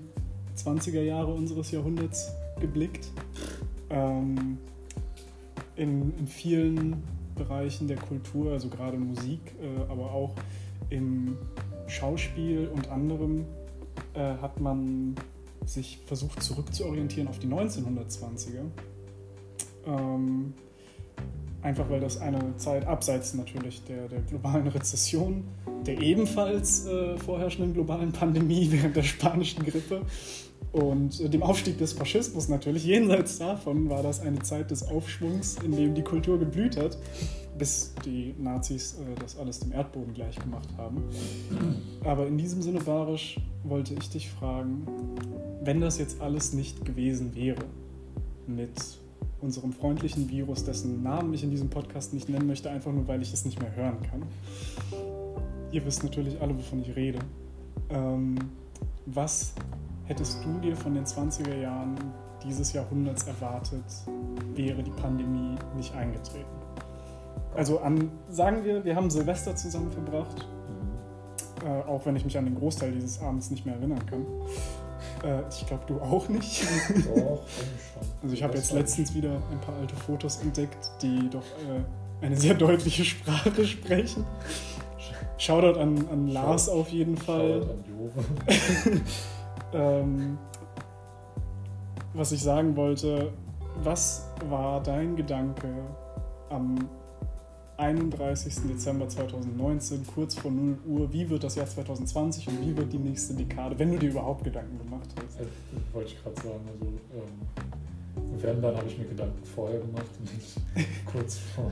20er 0.57 1.03
Jahre 1.03 1.33
unseres 1.33 1.71
Jahrhunderts 1.71 2.33
geblickt. 2.61 3.09
Ähm, 3.91 4.59
in, 5.79 6.12
in 6.19 6.27
vielen 6.27 7.03
Bereichen 7.35 7.88
der 7.88 7.97
Kultur, 7.97 8.53
also 8.53 8.69
gerade 8.69 8.99
Musik, 8.99 9.41
äh, 9.62 9.91
aber 9.91 10.12
auch 10.12 10.35
im 10.91 11.37
Schauspiel 11.87 12.69
und 12.75 12.91
anderem, 12.91 13.47
äh, 14.14 14.21
hat 14.21 14.61
man 14.61 15.14
sich 15.64 16.01
versucht 16.07 16.43
zurückzuorientieren 16.43 17.29
auf 17.29 17.38
die 17.38 17.47
1920er. 17.47 18.64
Ähm, 19.87 20.55
einfach 21.62 21.88
weil 21.91 22.01
das 22.01 22.21
eine 22.21 22.57
Zeit 22.57 22.87
abseits 22.87 23.35
natürlich 23.35 23.85
der, 23.85 24.09
der 24.09 24.21
globalen 24.21 24.67
Rezession, 24.69 25.45
der 25.87 26.01
ebenfalls 26.01 26.87
äh, 26.87 27.17
vorherrschenden 27.17 27.75
globalen 27.75 28.12
Pandemie 28.12 28.69
während 28.73 28.97
der 28.97 29.03
spanischen 29.03 29.64
Grippe 29.64 30.03
und 30.73 31.21
äh, 31.21 31.29
dem 31.29 31.43
Aufstieg 31.43 31.79
des 31.79 31.93
Faschismus 31.93 32.49
natürlich, 32.49 32.85
jenseits 32.85 33.39
davon 33.39 33.89
war 33.89 34.03
das 34.03 34.21
eine 34.21 34.41
Zeit 34.41 34.71
des 34.71 34.83
Aufschwungs, 34.89 35.57
in 35.65 35.73
dem 35.73 35.95
die 35.95 36.03
Kultur 36.03 36.39
geblüht 36.39 36.77
hat, 36.77 36.99
bis 37.57 37.95
die 38.05 38.35
Nazis 38.39 38.95
äh, 38.95 39.21
das 39.21 39.39
alles 39.39 39.61
dem 39.61 39.73
Erdboden 39.73 40.15
gleich 40.15 40.37
gemacht 40.37 40.69
haben. 40.77 41.03
Aber 42.05 42.27
in 42.27 42.39
diesem 42.39 42.63
Sinne, 42.63 42.81
Barisch, 42.81 43.41
wollte 43.65 43.95
ich 43.95 44.11
dich 44.11 44.29
fragen, 44.31 44.87
wenn 45.63 45.81
das 45.81 45.99
jetzt 45.99 46.21
alles 46.21 46.53
nicht 46.53 46.85
gewesen 46.85 47.35
wäre 47.35 47.65
mit 48.47 48.99
unserem 49.41 49.73
freundlichen 49.73 50.29
Virus, 50.29 50.65
dessen 50.65 51.03
Namen 51.03 51.33
ich 51.35 51.45
in 51.45 51.51
diesem 51.51 51.71
Podcast 51.71 52.13
nicht 52.13 52.29
nennen 52.29 52.47
möchte, 52.47 52.71
einfach 52.71 52.93
nur 52.93 53.07
weil 53.09 53.23
ich 53.23 53.33
es 53.33 53.45
nicht 53.45 53.61
mehr 53.61 53.75
hören 53.75 53.99
kann. 54.03 54.23
Ihr 55.71 55.85
wisst 55.85 56.03
natürlich 56.03 56.41
alle, 56.41 56.57
wovon 56.57 56.81
ich 56.81 56.95
rede. 56.97 57.19
Ähm, 57.91 58.37
was 59.07 59.55
hättest 60.09 60.44
du 60.44 60.59
dir 60.59 60.75
von 60.75 60.94
den 60.94 61.05
20er 61.05 61.55
Jahren 61.55 61.97
dieses 62.42 62.73
Jahrhunderts 62.73 63.27
erwartet, 63.27 63.85
wäre 64.55 64.83
die 64.83 64.90
Pandemie 64.90 65.55
nicht 65.77 65.94
eingetreten? 65.94 66.47
Also 67.55 67.81
an, 67.81 68.11
sagen 68.29 68.64
wir, 68.64 68.85
wir 68.85 68.97
haben 68.97 69.11
Silvester 69.11 69.55
zusammen 69.55 69.90
verbracht, 69.90 70.47
äh, 71.64 71.88
auch 71.88 72.07
wenn 72.07 72.16
ich 72.16 72.25
mich 72.25 72.38
an 72.38 72.44
den 72.44 72.55
Großteil 72.55 72.92
dieses 72.92 73.21
Abends 73.21 73.51
nicht 73.51 73.66
mehr 73.66 73.75
erinnern 73.77 74.05
kann. 74.07 74.25
Äh, 75.25 75.42
ich 75.51 75.66
glaube, 75.66 75.85
du 75.87 76.01
auch 76.01 76.29
nicht. 76.29 76.62
Doch, 76.62 77.42
schon. 77.49 78.09
Also 78.23 78.35
ich 78.35 78.42
habe 78.42 78.55
jetzt 78.55 78.73
letztens 78.73 79.14
wieder 79.14 79.33
ein 79.51 79.61
paar 79.61 79.77
alte 79.77 79.97
Fotos 79.97 80.40
entdeckt, 80.42 80.90
die 81.03 81.29
doch 81.31 81.42
äh, 81.42 82.25
eine 82.25 82.37
sehr 82.37 82.55
deutliche 82.55 83.05
Sprache 83.05 83.64
sprechen. 83.66 84.25
Shoutout 85.37 85.79
an, 85.79 86.09
an 86.11 86.29
Lars 86.29 86.68
auf 86.68 86.88
jeden 86.88 87.16
Fall. 87.16 87.62
Shoutout 87.62 87.73
an 87.73 87.85
Jove. 87.88 89.01
Ähm, 89.73 90.39
was 92.15 92.33
ich 92.33 92.43
sagen 92.43 92.75
wollte, 92.77 93.33
was 93.83 94.29
war 94.49 94.83
dein 94.83 95.17
Gedanke 95.17 95.69
am 96.51 96.89
31. 97.77 98.55
Dezember 98.69 99.09
2019, 99.09 100.05
kurz 100.13 100.35
vor 100.35 100.51
0 100.51 100.79
Uhr? 100.87 101.13
Wie 101.13 101.31
wird 101.31 101.45
das 101.45 101.55
Jahr 101.55 101.67
2020 101.67 102.49
und 102.49 102.61
wie 102.67 102.77
wird 102.77 102.93
die 102.93 102.99
nächste 102.99 103.35
Dekade, 103.35 103.79
wenn 103.79 103.93
du 103.93 103.99
dir 103.99 104.11
überhaupt 104.11 104.43
Gedanken 104.43 104.79
gemacht 104.79 105.09
hast? 105.17 105.39
Also, 105.39 105.51
wollte 105.93 106.11
ich 106.11 106.23
gerade 106.23 106.37
sagen, 106.37 106.61
also 106.73 106.87
ähm, 106.87 107.67
wenn, 108.41 108.63
dann 108.63 108.77
habe 108.77 108.87
ich 108.89 108.99
mir 108.99 109.07
Gedanken 109.07 109.45
vorher 109.45 109.81
gemacht 109.81 110.07
und 110.19 110.35
nicht 110.35 110.57
kurz 111.07 111.39
vor 111.55 111.71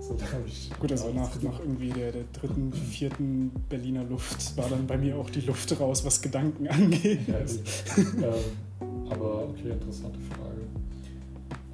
so, 0.00 0.14
da 0.14 0.32
habe 0.32 0.42
ich 0.46 0.70
Gut, 0.80 0.90
also 0.90 1.12
nach, 1.12 1.30
nach 1.42 1.60
irgendwie 1.60 1.90
der, 1.90 2.10
der 2.10 2.24
dritten, 2.32 2.72
vierten 2.90 3.50
Berliner 3.68 4.02
Luft 4.04 4.56
war 4.56 4.68
dann 4.68 4.86
bei 4.86 4.98
mir 4.98 5.16
auch 5.16 5.30
die 5.30 5.42
Luft 5.42 5.78
raus, 5.78 6.04
was 6.04 6.20
Gedanken 6.20 6.66
angeht. 6.66 7.20
Ja, 7.28 7.38
ähm, 7.38 9.08
aber 9.08 9.48
okay, 9.48 9.70
interessante 9.70 10.18
Frage. 10.20 10.62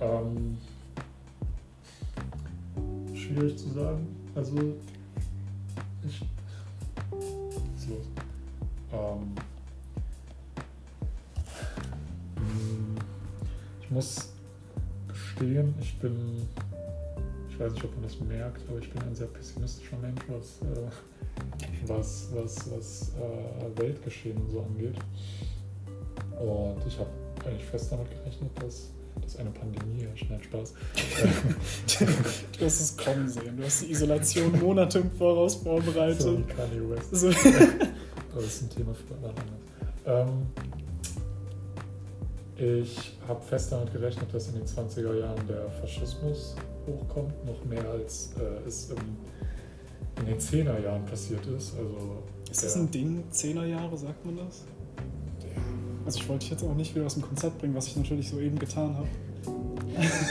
Ähm, 0.00 0.58
schwierig 3.14 3.56
zu 3.56 3.70
sagen. 3.70 4.06
Also, 4.34 4.56
ich. 6.06 6.20
Was 7.10 7.82
ist 7.82 7.88
los? 7.88 8.06
Ähm, 8.92 9.32
ich 13.88 13.94
muss 13.94 14.28
gestehen, 15.08 15.74
ich 15.80 15.98
bin. 15.98 16.46
Ich 17.48 17.58
weiß 17.58 17.72
nicht, 17.72 17.84
ob 17.84 17.92
man 17.94 18.02
das 18.02 18.20
merkt, 18.20 18.60
aber 18.68 18.78
ich 18.78 18.92
bin 18.92 19.02
ein 19.02 19.14
sehr 19.14 19.26
pessimistischer 19.26 19.96
Mensch, 19.96 20.20
was, 20.28 20.60
äh, 20.62 21.88
was, 21.88 22.28
was, 22.32 22.70
was 22.70 23.12
äh, 23.16 23.80
Weltgeschehen 23.80 24.36
und 24.36 24.50
so 24.50 24.60
angeht. 24.60 24.94
Und 26.38 26.86
ich 26.86 26.98
habe 26.98 27.10
eigentlich 27.44 27.64
fest 27.64 27.90
damit 27.90 28.10
gerechnet, 28.10 28.50
dass, 28.62 28.90
dass 29.22 29.36
eine 29.38 29.50
Pandemie 29.50 30.02
herrscht. 30.02 30.26
Nein, 30.30 30.42
Spaß. 30.42 30.74
Du 32.58 32.64
hast 32.64 32.80
es 32.80 32.96
kommen 32.96 33.28
sehen. 33.28 33.56
Du 33.56 33.64
hast 33.64 33.82
die 33.82 33.90
Isolation 33.90 34.52
Monate 34.60 35.00
im 35.00 35.10
Voraus 35.10 35.54
so 35.54 35.64
vorbereitet. 35.64 36.26
wie 36.26 36.42
Kanye 36.42 36.90
West. 36.90 37.08
So. 37.10 37.28
Aber 38.32 38.42
das 38.42 38.44
ist 38.44 38.62
ein 38.62 38.70
Thema 38.70 38.94
für 38.94 39.14
wann 39.20 39.30
anders. 39.30 40.28
Ähm, 40.28 40.46
ich 42.58 43.16
habe 43.28 43.40
fest 43.40 43.70
damit 43.70 43.92
gerechnet, 43.92 44.34
dass 44.34 44.48
in 44.48 44.54
den 44.54 44.64
20er 44.64 45.14
Jahren 45.20 45.46
der 45.46 45.70
Faschismus 45.80 46.56
hochkommt, 46.86 47.32
noch 47.46 47.64
mehr 47.64 47.88
als 47.88 48.32
äh, 48.38 48.66
es 48.66 48.90
im, 48.90 48.96
in 50.20 50.26
den 50.26 50.38
10er 50.38 50.82
Jahren 50.82 51.04
passiert 51.04 51.46
ist. 51.46 51.74
Also 51.76 52.22
Ist 52.50 52.64
das 52.64 52.76
ein 52.76 52.90
Ding? 52.90 53.22
Zehnerjahre, 53.30 53.96
sagt 53.96 54.26
man 54.26 54.38
das? 54.38 54.64
Also 56.04 56.18
ich 56.18 56.28
wollte 56.28 56.40
dich 56.40 56.50
jetzt 56.50 56.64
auch 56.64 56.74
nicht 56.74 56.94
wieder 56.94 57.06
aus 57.06 57.14
dem 57.14 57.22
Konzept 57.22 57.58
bringen, 57.58 57.74
was 57.76 57.86
ich 57.86 57.96
natürlich 57.96 58.28
soeben 58.28 58.58
getan 58.58 58.96
habe. 58.96 59.08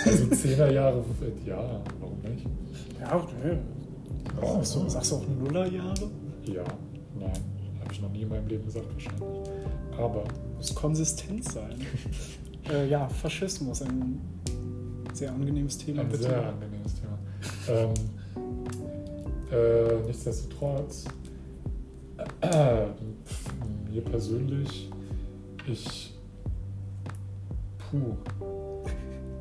Also 0.05 0.23
10er 0.25 0.71
Jahre, 0.71 1.03
ja, 1.45 1.81
warum 1.99 2.19
nicht? 2.21 2.45
Ja, 2.99 3.15
okay. 3.15 3.57
Ja, 4.41 4.53
Sagst 4.55 4.75
du, 4.75 4.89
sagst 4.89 5.11
du 5.11 5.15
auch 5.15 5.23
Nullerjahre? 5.27 6.09
Ja, 6.45 6.63
nein, 7.17 7.31
habe 7.79 7.93
ich 7.93 8.01
noch 8.01 8.11
nie 8.11 8.23
in 8.23 8.29
meinem 8.29 8.47
Leben 8.47 8.65
gesagt 8.65 8.85
wahrscheinlich. 8.91 9.49
Aber 9.97 10.23
Muss 10.57 10.73
konsistent 10.75 11.43
sein. 11.43 11.85
äh, 12.69 12.89
ja, 12.89 13.07
Faschismus, 13.07 13.81
ein 13.83 14.19
sehr 15.13 15.31
angenehmes 15.31 15.77
Thema. 15.77 16.01
ein 16.01 16.09
bitte. 16.09 16.23
sehr 16.23 16.47
angenehmes 16.47 16.95
Thema. 16.95 17.17
Ähm, 17.69 17.93
äh, 19.51 20.05
nichtsdestotrotz, 20.05 21.05
äh, 22.41 22.87
mir 23.91 24.01
persönlich, 24.01 24.91
ich, 25.67 26.13
puh, 27.77 28.15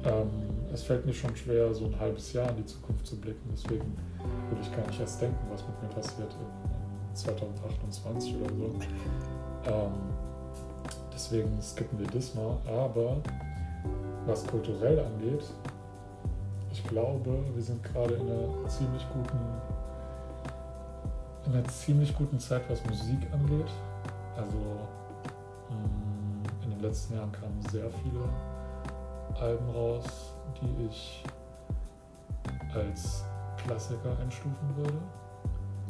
ähm, 0.04 0.28
es 0.72 0.82
fällt 0.82 1.06
mir 1.06 1.12
schon 1.12 1.34
schwer, 1.34 1.74
so 1.74 1.86
ein 1.86 1.98
halbes 1.98 2.32
Jahr 2.32 2.50
in 2.50 2.56
die 2.58 2.66
Zukunft 2.66 3.06
zu 3.06 3.16
blicken. 3.16 3.48
Deswegen 3.52 3.92
würde 4.48 4.62
ich 4.62 4.70
gar 4.74 4.86
nicht 4.86 5.00
erst 5.00 5.20
denken, 5.20 5.38
was 5.50 5.62
mit 5.66 5.82
mir 5.82 5.88
passiert 5.88 6.32
in, 6.34 7.08
in 7.08 7.16
2028 7.16 8.34
oder 8.36 8.54
so. 8.54 8.74
Ähm, 9.66 9.92
deswegen 11.16 11.60
skippen 11.60 11.98
wir 11.98 12.06
das 12.06 12.34
mal. 12.34 12.58
Aber 12.66 13.16
was 14.26 14.46
kulturell 14.46 15.00
angeht, 15.00 15.44
ich 16.70 16.84
glaube, 16.84 17.42
wir 17.54 17.62
sind 17.62 17.82
gerade 17.82 18.14
in 18.14 18.30
einer 18.30 18.68
ziemlich 18.68 19.04
guten 19.12 19.38
in 21.46 21.52
einer 21.52 21.64
ziemlich 21.68 22.14
guten 22.16 22.38
Zeit, 22.40 22.62
was 22.68 22.84
Musik 22.86 23.18
angeht. 23.32 23.70
Also 24.36 24.58
mh, 25.70 26.64
in 26.64 26.70
den 26.70 26.80
letzten 26.80 27.14
Jahren 27.14 27.32
kamen 27.32 27.60
sehr 27.70 27.88
viele 27.88 28.20
Alben 29.40 29.70
raus, 29.70 30.04
die 30.60 30.86
ich 30.86 31.24
als 32.74 33.24
Klassiker 33.64 34.18
einstufen 34.20 34.76
würde. 34.76 34.98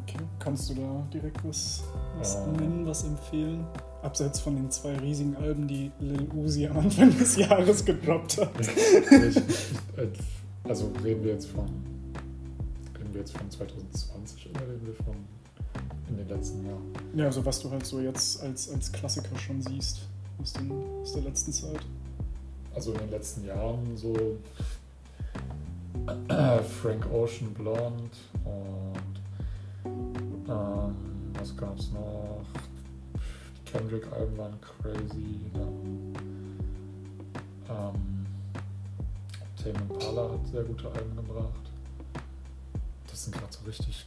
Okay. 0.08 0.18
Kannst 0.38 0.70
du 0.70 0.74
da 0.74 1.06
direkt 1.12 1.44
was, 1.44 1.82
was 2.18 2.36
Ähm. 2.36 2.52
nennen, 2.52 2.86
was 2.86 3.04
empfehlen? 3.04 3.66
Abseits 4.02 4.38
von 4.38 4.54
den 4.54 4.70
zwei 4.70 4.96
riesigen 4.98 5.34
Alben, 5.36 5.66
die 5.66 5.90
Lil 5.98 6.28
Uzi 6.32 6.66
am 6.68 6.78
Anfang 6.78 7.16
des 7.18 7.36
Jahres 7.36 7.84
gedroppt 7.84 8.38
hat. 8.38 8.50
ich, 8.60 9.36
äh, 9.36 10.08
also 10.64 10.92
reden 11.02 11.24
wir 11.24 11.32
jetzt 11.32 11.46
von 11.46 11.66
reden 12.98 13.12
wir 13.12 13.20
jetzt 13.20 13.36
von 13.36 13.50
2020 13.50 14.50
oder 14.50 14.60
reden 14.60 14.86
wir 14.86 14.94
von 14.94 15.16
in 16.08 16.16
den 16.18 16.28
letzten 16.28 16.64
Jahren? 16.64 16.92
Ja, 17.16 17.24
also 17.24 17.44
was 17.44 17.58
du 17.58 17.70
halt 17.70 17.84
so 17.84 18.00
jetzt 18.00 18.40
als, 18.42 18.70
als 18.70 18.92
Klassiker 18.92 19.36
schon 19.38 19.60
siehst 19.60 20.02
aus, 20.40 20.52
den, 20.52 20.70
aus 21.02 21.14
der 21.14 21.22
letzten 21.22 21.52
Zeit. 21.52 21.80
Also 22.74 22.92
in 22.92 22.98
den 22.98 23.10
letzten 23.10 23.44
Jahren 23.44 23.96
so 23.96 24.14
Frank 26.82 27.06
Ocean 27.12 27.52
Blonde 27.54 28.10
und 28.44 28.85
ähm, 30.48 30.94
was 31.38 31.56
gab's 31.56 31.90
noch? 31.92 32.44
Die 33.56 33.70
Kendrick-Alben 33.72 34.36
waren 34.38 34.54
crazy. 34.60 35.40
Dann, 35.52 36.14
ähm, 37.68 38.26
Tame 39.62 39.78
Impala 39.90 40.30
hat 40.32 40.46
sehr 40.48 40.62
gute 40.64 40.86
Alben 40.90 41.16
gebracht. 41.16 41.70
Das 43.08 43.24
sind 43.24 43.36
gerade 43.36 43.52
so 43.52 43.64
richtig 43.66 44.06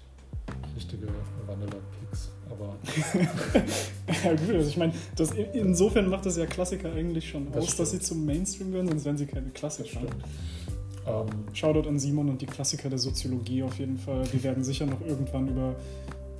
richtige 0.75 1.07
Vanilla-Peaks. 1.47 2.29
Aber 2.49 2.75
Ja 4.23 4.31
gut, 4.35 4.55
also 4.55 4.69
ich 4.69 4.77
meine, 4.77 4.93
insofern 5.53 6.09
macht 6.09 6.25
das 6.25 6.37
ja 6.37 6.45
Klassiker 6.45 6.91
eigentlich 6.93 7.29
schon 7.29 7.51
Das 7.51 7.65
aus, 7.65 7.75
dass 7.75 7.91
sie 7.91 7.97
stimmt. 7.97 8.07
zum 8.07 8.25
Mainstream 8.25 8.71
gehören, 8.71 8.87
sonst 8.87 9.05
wären 9.05 9.17
sie 9.17 9.25
keine 9.25 9.49
Klassiker. 9.49 9.89
stimmt. 9.89 10.15
Ähm, 11.05 11.27
Shoutout 11.53 11.87
an 11.87 11.99
Simon 11.99 12.29
und 12.29 12.41
die 12.41 12.45
Klassiker 12.45 12.89
der 12.89 12.99
Soziologie 12.99 13.63
auf 13.63 13.77
jeden 13.79 13.97
Fall. 13.97 14.23
Wir 14.31 14.43
werden 14.43 14.63
sicher 14.63 14.85
noch 14.85 15.01
irgendwann 15.01 15.47
über 15.47 15.75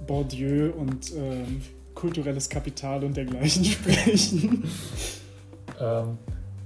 Bourdieu 0.09 0.71
und 0.71 1.13
ähm, 1.15 1.61
kulturelles 1.93 2.49
Kapital 2.49 3.03
und 3.03 3.15
dergleichen 3.15 3.63
sprechen. 3.75 4.63
Ähm, 5.79 6.17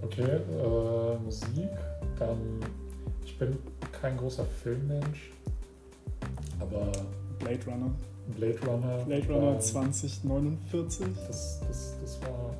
okay, 0.02 0.22
äh, 0.22 1.18
Musik. 1.22 1.70
Dann, 2.18 2.38
ich 3.26 3.38
bin 3.38 3.58
kein 3.92 4.16
großer 4.16 4.46
Filmmensch, 4.46 5.34
aber 6.58 6.90
Blade 7.38 7.60
Runner. 7.68 7.92
Blade 8.38 8.60
Runner. 8.66 9.04
Blade 9.06 9.28
Runner 9.28 9.56
ähm, 9.56 9.60
2049. 9.60 11.06
Das, 11.28 11.60
das, 11.68 11.96
das 12.02 12.22
war 12.22 12.56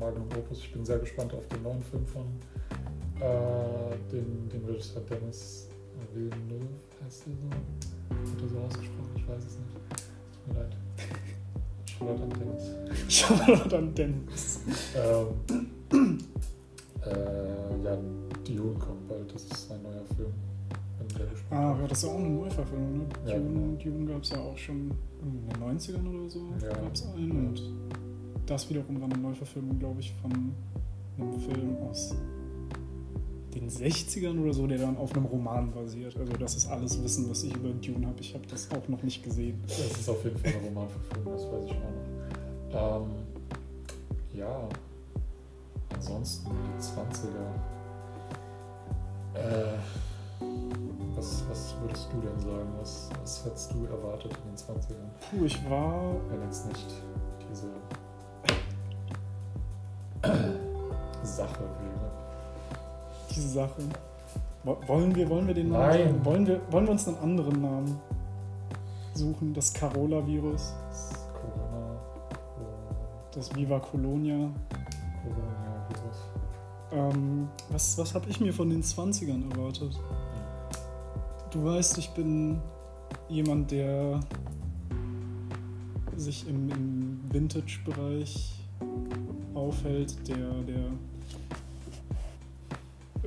Magnum 0.00 0.28
Opus. 0.38 0.60
Ich 0.60 0.72
bin 0.72 0.82
sehr 0.86 0.98
gespannt 0.98 1.34
auf 1.34 1.46
den 1.48 1.62
neuen 1.62 1.82
Film 1.82 2.06
von 2.06 2.24
äh, 3.20 4.10
dem, 4.10 4.48
dem 4.48 4.64
Regisseur 4.64 5.02
Dennis 5.02 5.68
Villeneuve, 6.14 6.68
heißt 7.04 7.24
der 7.26 7.34
so? 7.34 8.30
Wird 8.30 8.42
er 8.42 8.48
so 8.48 8.58
ausgesprochen? 8.60 9.10
Ich 9.16 9.28
weiß 9.28 9.44
es 9.44 9.58
nicht. 9.58 10.11
Tut 10.44 10.54
mir 10.54 10.60
leid. 10.60 10.76
Shoutout 11.86 12.22
an 12.22 12.30
Dennis. 12.30 12.64
Shoutout 13.08 13.76
an 13.76 13.94
Dennis. 13.94 14.60
Ähm, 14.96 16.18
äh, 17.04 17.84
ja, 17.84 17.96
Dune 18.44 18.78
kommt 18.78 19.08
bald, 19.08 19.34
das 19.34 19.44
ist 19.44 19.70
ein 19.70 19.82
neuer 19.82 20.04
Film. 20.16 20.32
Ah, 21.50 21.76
ja, 21.78 21.86
das 21.86 21.98
ist 21.98 22.04
ja 22.04 22.10
auch 22.10 22.18
eine 22.18 22.28
Neuverfilmung. 22.28 22.98
Ne? 22.98 23.04
Ja, 23.26 23.38
Dune, 23.38 23.76
genau. 23.76 24.12
Gab 24.12 24.22
es 24.22 24.30
ja 24.30 24.38
auch 24.38 24.56
schon 24.56 24.90
in 25.22 25.48
den 25.48 25.78
90ern 25.78 26.08
oder 26.08 26.30
so. 26.30 26.40
Ja. 26.62 26.68
Gab 26.68 26.94
es 26.94 27.06
einen. 27.06 27.48
Und 27.48 27.62
das 28.46 28.68
wiederum 28.70 29.00
war 29.00 29.10
eine 29.10 29.18
Neuverfilmung, 29.18 29.78
glaube 29.78 30.00
ich, 30.00 30.12
von 30.22 30.32
einem 31.18 31.40
Film 31.40 31.76
aus 31.88 32.14
den 33.54 33.68
60ern 33.68 34.40
oder 34.42 34.52
so, 34.52 34.66
der 34.66 34.78
dann 34.78 34.96
auf 34.96 35.12
einem 35.14 35.26
Roman 35.26 35.72
basiert. 35.72 36.16
Also 36.16 36.32
das 36.32 36.56
ist 36.56 36.66
alles 36.68 37.02
Wissen, 37.02 37.28
was 37.28 37.42
ich 37.42 37.54
über 37.54 37.70
Dune 37.70 38.06
habe. 38.06 38.20
Ich 38.20 38.34
habe 38.34 38.46
das 38.46 38.68
auch 38.70 38.88
noch 38.88 39.02
nicht 39.02 39.22
gesehen. 39.22 39.62
Das 39.66 39.78
ist 39.78 40.08
auf 40.08 40.24
jeden 40.24 40.38
Fall 40.38 40.52
eine 40.52 40.62
Romanverfilmung, 40.68 41.32
das 41.34 41.44
weiß 41.44 41.64
ich 41.66 41.72
auch 41.72 41.90
noch. 42.74 43.06
Ähm, 43.06 43.10
ja, 44.34 44.68
ansonsten 45.94 46.50
die 46.50 46.82
20er. 46.82 47.52
Äh, 49.34 49.78
was, 51.14 51.44
was 51.48 51.74
würdest 51.80 52.08
du 52.12 52.20
denn 52.20 52.40
sagen? 52.40 52.68
Was, 52.80 53.10
was 53.20 53.44
hättest 53.44 53.72
du 53.72 53.84
erwartet 53.86 54.32
in 54.44 54.50
den 54.50 54.56
20ern? 54.56 55.10
Puh, 55.30 55.44
ich 55.44 55.70
war 55.70 56.16
Wenn 56.30 56.42
jetzt 56.42 56.66
nicht 56.68 56.86
diese 57.50 57.68
Sache 61.22 61.60
wäre. 61.60 61.92
Diese 63.34 63.48
Sache. 63.48 63.82
Wo- 64.64 64.76
Wollen 64.86 65.14
wir, 65.14 65.28
wollen 65.28 65.46
wir 65.46 65.54
den 65.54 65.70
Namen? 65.70 65.88
Nein. 65.88 66.24
Wollen 66.24 66.46
wir, 66.46 66.60
wollen 66.70 66.86
wir 66.86 66.92
uns 66.92 67.08
einen 67.08 67.16
anderen 67.18 67.60
Namen 67.60 67.98
suchen? 69.14 69.52
Das 69.54 69.72
Carola-Virus, 69.72 70.72
Das 70.88 71.12
Corona, 71.34 71.96
das 73.34 73.54
Viva 73.56 73.78
Colonia. 73.80 74.50
Corona-Virus. 75.22 76.28
Ähm, 76.92 77.48
was 77.70 77.96
was 77.98 78.14
habe 78.14 78.28
ich 78.28 78.40
mir 78.40 78.52
von 78.52 78.70
den 78.70 78.82
20ern 78.82 79.50
erwartet? 79.50 79.98
Du 81.50 81.64
weißt, 81.64 81.98
ich 81.98 82.10
bin 82.10 82.60
jemand, 83.28 83.70
der 83.70 84.20
sich 86.16 86.46
im, 86.48 86.70
im 86.70 87.20
Vintage-Bereich 87.30 88.58
aufhält, 89.54 90.28
der, 90.28 90.36
der 90.62 90.84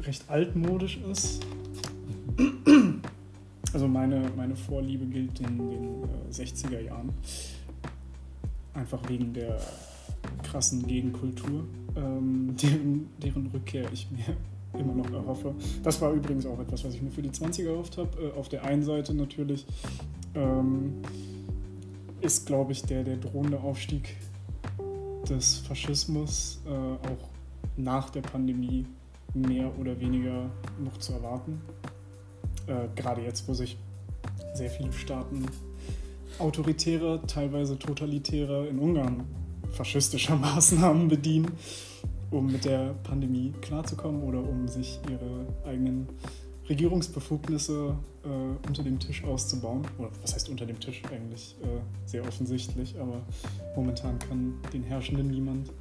recht 0.06 0.30
altmodisch 0.30 1.00
ist. 1.12 1.46
Also 3.74 3.88
meine, 3.88 4.32
meine 4.36 4.56
Vorliebe 4.56 5.06
gilt 5.06 5.40
den, 5.40 5.58
den 5.58 6.04
äh, 6.04 6.34
60er 6.34 6.80
Jahren. 6.80 7.10
Einfach 8.74 9.02
wegen 9.10 9.34
der 9.34 9.60
krassen 10.44 10.86
Gegenkultur, 10.88 11.66
ähm, 11.96 12.56
deren, 12.62 13.10
deren 13.22 13.48
Rückkehr 13.48 13.86
ich 13.92 14.08
mir 14.12 14.36
immer 14.80 14.94
noch 14.94 15.12
erhoffe. 15.12 15.54
Das 15.84 16.02
war 16.02 16.14
übrigens 16.14 16.46
auch 16.46 16.60
etwas, 16.60 16.84
was 16.84 16.94
ich 16.94 17.02
mir 17.02 17.12
für 17.12 17.22
die 17.22 17.30
20er 17.30 17.68
erhofft 17.68 17.98
habe. 17.98 18.10
Äh, 18.22 18.38
auf 18.38 18.50
der 18.50 18.64
einen 18.64 18.84
Seite 18.84 19.14
natürlich 19.14 19.66
ähm, 20.36 21.02
ist, 22.22 22.46
glaube 22.46 22.72
ich, 22.72 22.84
der, 22.84 23.04
der 23.04 23.18
drohende 23.18 23.60
Aufstieg 23.60 24.16
des 25.30 25.58
Faschismus 25.58 26.62
äh, 26.66 26.70
auch 26.70 27.30
nach 27.78 28.10
der 28.10 28.22
Pandemie 28.22 28.86
mehr 29.36 29.72
oder 29.80 30.00
weniger 30.00 30.50
noch 30.80 30.98
zu 30.98 31.14
erwarten. 31.14 31.62
Äh, 32.68 32.88
gerade 32.96 33.22
jetzt, 33.22 33.48
wo 33.48 33.54
sich 33.54 33.78
sehr 34.54 34.70
viele 34.70 34.92
Staaten 34.94 35.46
autoritärer, 36.40 37.26
teilweise 37.28 37.78
totalitärer, 37.78 38.68
in 38.68 38.80
Ungarn 38.80 39.24
faschistischer 39.72 40.36
Maßnahmen 40.38 41.08
bedienen, 41.08 41.52
um 42.32 42.52
mit 42.52 42.66
der 42.66 42.96
Pandemie 43.04 43.54
klarzukommen 43.62 44.24
oder 44.24 44.40
um 44.40 44.68
sich 44.68 45.00
ihre 45.10 45.46
eigenen 45.70 46.08
Regierungsbefugnisse 46.68 47.96
äh, 48.24 48.68
unter 48.68 48.84
dem 48.84 49.00
Tisch 49.00 49.24
auszubauen. 49.24 49.86
Oder 50.00 50.10
was 50.22 50.34
heißt 50.34 50.50
unter 50.50 50.66
dem 50.66 50.80
Tisch 50.80 51.02
eigentlich? 51.12 51.56
Äh, 51.62 52.08
sehr 52.08 52.24
offensichtlich, 52.28 52.96
aber 53.00 53.22
momentan 53.76 54.18
kann 54.20 54.56
den 54.74 54.84
Herrschenden 54.84 55.28
niemand 55.28 55.72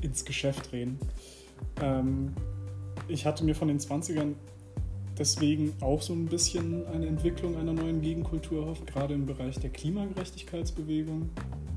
ins 0.00 0.24
Geschäft 0.24 0.72
reden. 0.72 0.98
Ähm, 1.80 2.32
ich 3.08 3.26
hatte 3.26 3.44
mir 3.44 3.54
von 3.54 3.68
den 3.68 3.78
20ern 3.78 4.34
deswegen 5.18 5.72
auch 5.80 6.00
so 6.00 6.12
ein 6.12 6.26
bisschen 6.26 6.86
eine 6.86 7.06
Entwicklung 7.06 7.56
einer 7.56 7.72
neuen 7.72 8.00
Gegenkultur 8.00 8.62
erhofft, 8.62 8.86
gerade 8.86 9.14
im 9.14 9.26
Bereich 9.26 9.58
der 9.58 9.70
Klimagerechtigkeitsbewegung. 9.70 11.30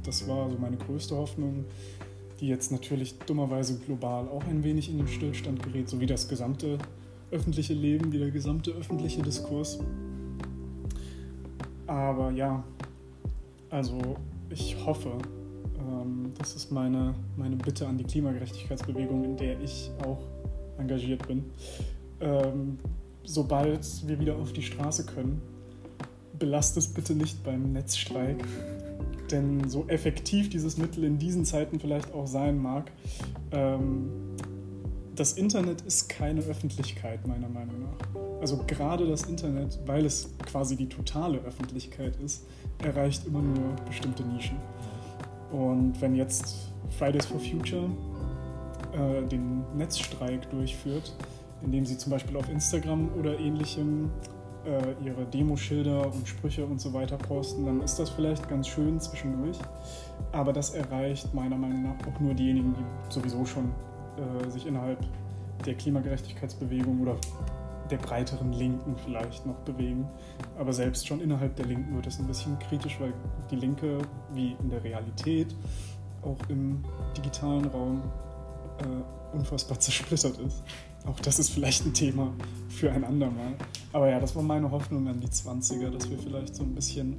Das 0.04 0.28
war 0.28 0.50
so 0.50 0.58
meine 0.58 0.78
größte 0.78 1.16
Hoffnung, 1.16 1.66
die 2.40 2.48
jetzt 2.48 2.72
natürlich 2.72 3.18
dummerweise 3.20 3.80
global 3.80 4.28
auch 4.28 4.44
ein 4.46 4.64
wenig 4.64 4.90
in 4.90 4.98
den 4.98 5.08
Stillstand 5.08 5.64
gerät, 5.64 5.90
so 5.90 6.00
wie 6.00 6.06
das 6.06 6.28
gesamte 6.28 6.78
öffentliche 7.32 7.74
Leben, 7.74 8.12
wie 8.12 8.20
der 8.20 8.32
gesamte 8.32 8.72
öffentliche 8.72 9.22
Diskurs. 9.22 9.80
Aber 11.88 12.32
ja, 12.32 12.64
also 13.70 14.00
ich 14.50 14.76
hoffe, 14.86 15.18
ähm, 15.80 16.32
das 16.38 16.56
ist 16.56 16.72
meine, 16.72 17.16
meine 17.38 17.56
Bitte 17.56 17.88
an 17.88 17.98
die 17.98 18.04
Klimagerechtigkeitsbewegung, 18.04 19.24
in 19.24 19.38
der 19.38 19.60
ich 19.62 19.92
auch 20.06 20.20
engagiert 20.78 21.28
bin. 21.28 21.46
Ähm, 22.20 22.80
sobald 23.24 23.86
wir 24.08 24.20
wieder 24.20 24.36
auf 24.36 24.54
die 24.54 24.64
Straße 24.64 25.06
können, 25.06 25.42
belasst 26.38 26.78
es 26.78 26.88
bitte 26.88 27.16
nicht 27.16 27.44
beim 27.44 27.74
Netzstreik. 27.74 28.44
Denn 29.30 29.70
so 29.70 29.86
effektiv 29.88 30.50
dieses 30.50 30.78
Mittel 30.78 31.04
in 31.04 31.18
diesen 31.18 31.46
Zeiten 31.46 31.80
vielleicht 31.80 32.14
auch 32.14 32.28
sein 32.28 32.58
mag, 32.62 32.92
ähm, 33.52 34.10
das 35.16 35.34
Internet 35.34 35.82
ist 35.82 36.10
keine 36.10 36.42
Öffentlichkeit, 36.42 37.28
meiner 37.28 37.50
Meinung 37.50 37.84
nach. 37.84 38.22
Also 38.42 38.58
gerade 38.66 39.08
das 39.08 39.24
Internet, 39.24 39.80
weil 39.86 40.06
es 40.06 40.30
quasi 40.46 40.76
die 40.76 40.90
totale 40.90 41.40
Öffentlichkeit 41.40 42.16
ist, 42.24 42.46
erreicht 42.84 43.28
immer 43.28 43.42
nur 43.42 43.76
bestimmte 43.88 44.24
Nischen. 44.24 44.58
Und 45.52 46.00
wenn 46.02 46.16
jetzt 46.16 46.72
Fridays 46.98 47.26
for 47.26 47.40
Future 47.40 47.90
äh, 48.94 49.28
den 49.28 49.64
Netzstreik 49.76 50.50
durchführt, 50.50 51.14
indem 51.64 51.86
sie 51.86 51.98
zum 51.98 52.12
Beispiel 52.12 52.38
auf 52.38 52.50
Instagram 52.50 53.10
oder 53.20 53.40
ähnlichem 53.40 54.10
äh, 54.66 55.06
ihre 55.06 55.26
Demoschilder 55.26 56.06
und 56.14 56.28
Sprüche 56.28 56.66
und 56.66 56.80
so 56.80 56.94
weiter 56.94 57.18
posten, 57.18 57.66
dann 57.66 57.82
ist 57.82 57.98
das 57.98 58.10
vielleicht 58.10 58.48
ganz 58.50 58.68
schön 58.68 59.00
zwischendurch. 59.00 59.58
Aber 60.32 60.54
das 60.54 60.72
erreicht 60.72 61.34
meiner 61.34 61.58
Meinung 61.58 61.84
nach 61.84 62.08
auch 62.08 62.20
nur 62.20 62.34
diejenigen, 62.34 62.76
die 62.76 63.14
sowieso 63.14 63.46
schon 63.46 63.72
äh, 64.18 64.50
sich 64.50 64.68
innerhalb 64.68 65.00
der 65.66 65.76
Klimagerechtigkeitsbewegung 65.76 67.02
oder 67.02 67.16
der 67.90 67.98
breiteren 67.98 68.54
Linken 68.54 68.96
vielleicht 69.04 69.46
noch 69.46 69.58
bewegen. 69.60 70.08
Aber 70.58 70.74
selbst 70.74 71.08
schon 71.08 71.22
innerhalb 71.22 71.56
der 71.56 71.66
Linken 71.66 71.96
wird 71.96 72.08
es 72.08 72.20
ein 72.20 72.28
bisschen 72.28 72.58
kritisch, 72.60 73.00
weil 73.00 73.14
die 73.50 73.58
Linke, 73.58 73.98
wie 74.34 74.56
in 74.62 74.70
der 74.70 74.84
Realität, 74.84 75.54
auch 76.24 76.38
im 76.50 76.84
digitalen 77.18 77.66
Raum 77.66 78.02
äh, 78.82 79.36
unfassbar 79.36 79.80
zersplittert 79.80 80.38
ist. 80.40 80.64
Auch 81.06 81.20
das 81.20 81.40
ist 81.40 81.50
vielleicht 81.50 81.86
ein 81.86 81.94
Thema 81.94 82.34
für 82.70 82.92
ein 82.92 83.04
andermal. 83.04 83.56
Aber 83.94 84.10
ja, 84.10 84.20
das 84.20 84.36
war 84.36 84.44
meine 84.44 84.70
Hoffnung 84.70 85.08
an 85.08 85.20
die 85.20 85.28
20er, 85.28 85.90
dass 85.90 86.10
wir 86.10 86.18
vielleicht 86.18 86.56
so 86.56 86.64
ein 86.64 86.76
bisschen 86.76 87.16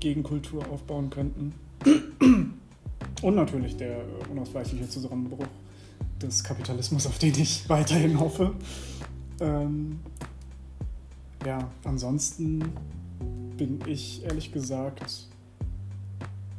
Gegenkultur 0.00 0.68
aufbauen 0.68 1.10
könnten. 1.10 1.54
Und 3.22 3.34
natürlich 3.36 3.76
der 3.76 4.04
unausweichliche 4.30 4.88
Zusammenbruch 4.88 5.46
des 6.20 6.42
Kapitalismus, 6.42 7.06
auf 7.06 7.18
den 7.18 7.34
ich 7.38 7.68
weiterhin 7.68 8.18
hoffe. 8.18 8.54
Ähm, 9.40 10.00
ja, 11.46 11.70
ansonsten 11.84 12.62
bin 13.56 13.80
ich 13.86 14.24
ehrlich 14.24 14.52
gesagt 14.52 15.28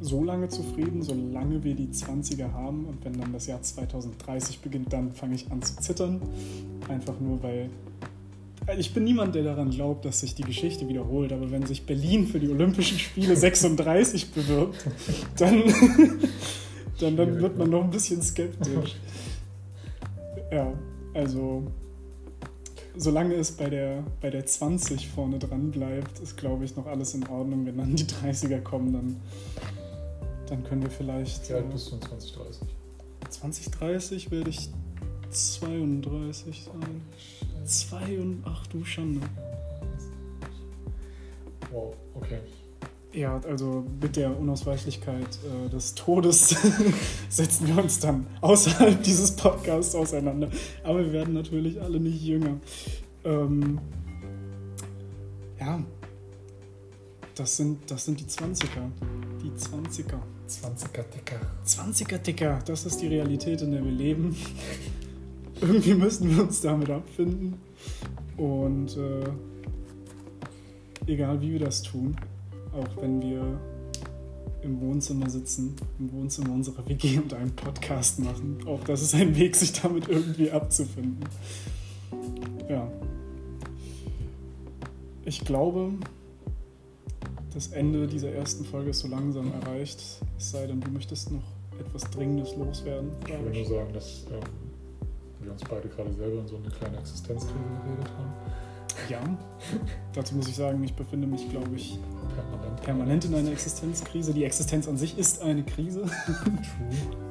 so 0.04 0.24
lange 0.24 0.49
zufrieden, 0.49 1.01
solange 1.01 1.64
wir 1.64 1.76
die 1.76 1.88
20er 1.88 2.51
haben. 2.51 2.86
Und 2.86 3.04
wenn 3.04 3.20
dann 3.20 3.32
das 3.34 3.47
Jahr 3.47 3.62
2030 3.62 4.60
beginnt, 4.60 4.91
dann 4.91 5.12
fange 5.14 5.36
ich 5.36 5.49
an 5.51 5.62
zu 5.62 5.78
zittern. 5.78 6.22
Einfach 6.89 7.20
nur, 7.20 7.41
weil 7.41 7.70
ich 8.78 8.93
bin 8.93 9.04
niemand, 9.04 9.36
der 9.36 9.43
daran 9.43 9.70
glaubt, 9.72 10.06
dass 10.06 10.22
sich 10.22 10.36
die 10.36 10.43
Geschichte 10.43 10.88
wiederholt. 10.88 11.32
Aber 11.32 11.51
wenn 11.51 11.66
sich 11.66 11.86
Berlin 11.86 12.28
für 12.28 12.39
die 12.39 12.49
Olympischen 12.49 12.99
Spiele 12.99 13.36
36 13.36 14.32
bewirbt, 14.32 14.86
dann, 15.38 15.64
dann, 16.99 17.18
dann 17.18 17.41
wird 17.41 17.58
man 17.58 17.70
noch 17.70 17.84
ein 17.84 17.89
bisschen 17.89 18.22
skeptisch. 18.22 18.95
Ja, 20.51 20.74
also 21.14 21.64
solange 22.95 23.36
es 23.36 23.51
bei 23.51 23.70
der, 23.70 24.04
bei 24.22 24.30
der 24.30 24.45
20 24.45 25.10
vorne 25.10 25.39
dran 25.39 25.72
bleibt, 25.72 26.20
ist, 26.20 26.38
glaube 26.38 26.66
ich, 26.66 26.76
noch 26.76 26.86
alles 26.86 27.14
in 27.14 27.28
Ordnung. 27.28 27.66
Wenn 27.66 27.78
dann 27.78 27.95
die 27.95 28.06
30er 28.06 28.62
kommen, 28.62 28.93
dann 28.93 29.16
dann 30.54 30.64
können 30.64 30.84
wir 30.84 30.91
vielleicht. 30.91 31.49
Wie 31.49 31.54
alt 31.54 31.70
bist 31.72 31.91
du 31.91 31.95
in 31.95 32.01
2030? 32.01 32.68
2030 33.30 34.30
werde 34.32 34.51
ich 34.51 34.70
32 35.32 36.66
sein. 36.66 37.01
Zwei 37.66 38.20
und 38.20 38.43
ach 38.45 38.68
du 38.68 38.86
Schande. 38.86 39.22
Wow, 41.72 41.95
okay. 42.14 42.39
Ja, 43.14 43.41
also 43.47 43.84
mit 43.99 44.16
der 44.16 44.38
Unausweichlichkeit 44.38 45.39
äh, 45.43 45.70
des 45.70 45.95
Todes 45.95 46.56
setzen 47.30 47.68
wir 47.68 47.84
uns 47.84 47.99
dann 47.99 48.28
außerhalb 48.41 49.01
dieses 49.01 49.36
Podcasts 49.36 49.95
auseinander. 49.95 50.49
Aber 50.84 50.99
wir 50.99 51.14
werden 51.14 51.34
natürlich 51.34 51.82
alle 51.82 51.99
nicht 51.99 52.22
jünger. 52.22 52.60
Ähm, 53.24 53.80
ja, 55.60 55.84
das 57.34 57.58
sind, 57.58 57.89
das 57.89 58.06
sind 58.06 58.20
die 58.20 58.26
20er. 58.26 58.91
Die 59.41 59.51
20er. 59.51 60.20
20er 60.50 61.04
Dicker. 61.04 61.39
20er 61.66 62.18
Dicker, 62.18 62.60
das 62.66 62.86
ist 62.86 63.02
die 63.02 63.08
Realität, 63.08 63.62
in 63.62 63.72
der 63.72 63.84
wir 63.84 63.91
leben. 63.91 64.36
Irgendwie 65.62 65.94
müssen 65.94 66.30
wir 66.30 66.44
uns 66.44 66.62
damit 66.62 66.89
abfinden. 66.89 67.56
Und 68.38 68.98
äh, 68.98 69.30
egal 71.08 71.41
wie 71.41 71.54
wir 71.54 71.60
das 71.60 71.82
tun, 71.82 72.16
auch 72.74 73.02
wenn 73.02 73.22
wir 73.22 73.60
im 74.62 74.80
Wohnzimmer 74.82 75.30
sitzen, 75.30 75.76
im 76.00 76.12
Wohnzimmer 76.12 76.54
unserer 76.54 76.88
WG 76.88 77.20
und 77.20 77.34
einen 77.34 77.56
Podcast 77.56 78.20
machen, 78.20 78.58
auch 78.66 78.84
das 78.84 79.02
ist 79.02 79.14
ein 79.14 79.36
Weg, 79.36 79.56
sich 79.56 79.74
damit 79.74 80.08
irgendwie 80.08 80.52
abzufinden. 80.52 81.24
Ja. 82.70 82.89
Ich 85.26 85.44
glaube, 85.46 85.94
das 87.54 87.68
Ende 87.68 88.08
dieser 88.08 88.32
ersten 88.32 88.66
Folge 88.66 88.89
ist 88.89 89.00
so 89.00 89.08
langsam 89.08 89.52
erreicht. 89.54 90.22
Es 90.44 90.52
sei 90.52 90.68
denn, 90.68 90.82
du 90.82 90.91
möchtest 90.91 91.32
noch 91.32 91.41
etwas 91.80 92.04
Dringendes 92.12 92.54
loswerden. 92.58 93.12
Ich 93.26 93.30
will 93.30 93.64
nur 93.64 93.66
sagen, 93.66 93.94
dass 93.94 94.26
ähm, 94.30 94.41
wir 95.39 95.54
uns 95.54 95.64
beide 95.64 95.88
gerade 95.88 96.12
selber 96.12 96.41
in 96.41 96.48
so 96.50 96.58
eine 96.58 96.68
kleine 96.68 96.98
Existenzkrise 96.98 97.64
geredet 97.86 98.12
haben. 98.18 98.34
Ja, 99.10 99.22
dazu 100.14 100.36
muss 100.36 100.50
ich 100.50 100.58
sagen, 100.58 100.84
ich 100.84 100.94
befinde 100.94 101.28
mich, 101.28 101.50
glaube 101.50 101.74
ich, 101.78 101.98
permanent, 102.36 102.82
permanent 102.82 103.24
in 103.24 103.36
einer 103.36 103.52
Existenzkrise. 103.52 104.34
Die 104.34 104.44
Existenz 104.44 104.86
an 104.89 104.98
sich 104.98 105.18
ist 105.18 105.41
eine 105.41 105.64
Krise. 105.64 106.02
True, 106.02 106.58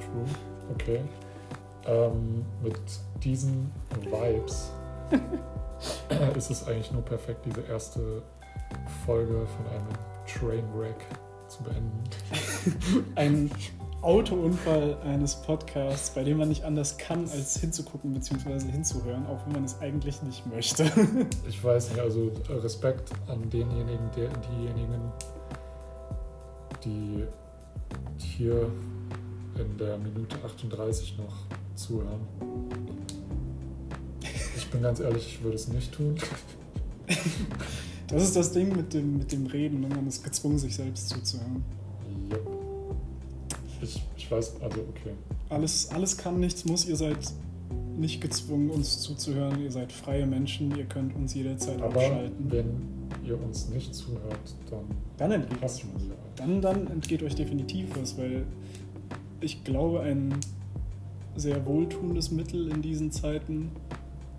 true. 0.00 0.24
Okay. 0.72 1.00
Ähm, 1.84 2.46
mit 2.62 2.80
diesen 3.22 3.70
Vibes 4.00 4.72
ist 6.38 6.50
es 6.50 6.66
eigentlich 6.66 6.90
nur 6.90 7.02
perfekt, 7.02 7.44
diese 7.44 7.60
erste 7.60 8.22
Folge 9.04 9.46
von 9.46 9.66
einem 9.66 9.88
Trainwreck 10.26 10.96
zu 11.53 11.62
beenden. 11.62 12.03
Ein 13.14 13.50
Autounfall 14.00 14.96
eines 15.05 15.36
Podcasts, 15.36 16.11
bei 16.11 16.24
dem 16.24 16.38
man 16.38 16.48
nicht 16.48 16.64
anders 16.64 16.98
kann, 16.98 17.28
als 17.30 17.61
hinzugucken 17.61 18.12
bzw. 18.12 18.59
hinzuhören, 18.70 19.26
auch 19.26 19.46
wenn 19.46 19.53
man 19.53 19.64
es 19.64 19.80
eigentlich 19.80 20.22
nicht 20.22 20.46
möchte. 20.46 20.90
Ich 21.48 21.62
weiß 21.62 21.90
nicht, 21.90 22.00
also 22.00 22.32
Respekt 22.48 23.11
an 23.28 23.48
denjenigen, 23.50 24.11
der, 24.16 24.28
diejenigen, 24.28 25.12
die 26.84 27.24
hier 28.18 28.68
in 29.57 29.78
der 29.78 29.98
Minute 29.98 30.36
38 30.44 31.18
noch 31.18 31.36
zuhören. 31.76 32.26
Ich 34.57 34.68
bin 34.70 34.82
ganz 34.82 34.98
ehrlich, 35.00 35.26
ich 35.28 35.42
würde 35.44 35.57
es 35.57 35.68
nicht 35.68 35.92
tun. 35.92 36.16
Das 38.12 38.22
ist 38.22 38.36
das 38.36 38.52
Ding 38.52 38.76
mit 38.76 38.92
dem, 38.92 39.18
mit 39.18 39.32
dem 39.32 39.46
Reden, 39.46 39.80
ne? 39.80 39.88
man 39.88 40.06
ist 40.06 40.22
gezwungen, 40.22 40.58
sich 40.58 40.76
selbst 40.76 41.08
zuzuhören. 41.08 41.64
Ja. 42.30 42.36
Ich, 43.80 44.02
ich 44.16 44.30
weiß, 44.30 44.60
also 44.60 44.80
okay. 44.80 45.14
Alles, 45.48 45.90
alles 45.90 46.18
kann, 46.18 46.38
nichts 46.38 46.66
muss. 46.66 46.86
Ihr 46.86 46.96
seid 46.96 47.16
nicht 47.96 48.20
gezwungen, 48.20 48.70
uns 48.70 49.00
zuzuhören. 49.00 49.62
Ihr 49.62 49.72
seid 49.72 49.92
freie 49.92 50.26
Menschen. 50.26 50.76
Ihr 50.76 50.84
könnt 50.84 51.16
uns 51.16 51.34
jederzeit 51.34 51.80
Aber 51.80 51.96
abschalten. 51.96 52.50
wenn 52.50 52.82
ihr 53.24 53.42
uns 53.42 53.68
nicht 53.70 53.94
zuhört, 53.94 54.54
dann, 54.70 54.84
dann 55.16 55.32
entgeht 55.32 55.62
euch 55.62 55.84
dann, 56.36 56.60
dann 56.60 56.86
entgeht 56.88 57.22
euch 57.22 57.34
definitiv 57.34 57.90
was, 57.98 58.18
weil 58.18 58.44
ich 59.40 59.64
glaube, 59.64 60.00
ein 60.00 60.34
sehr 61.36 61.64
wohltuendes 61.66 62.30
Mittel 62.30 62.68
in 62.68 62.82
diesen 62.82 63.10
Zeiten 63.10 63.70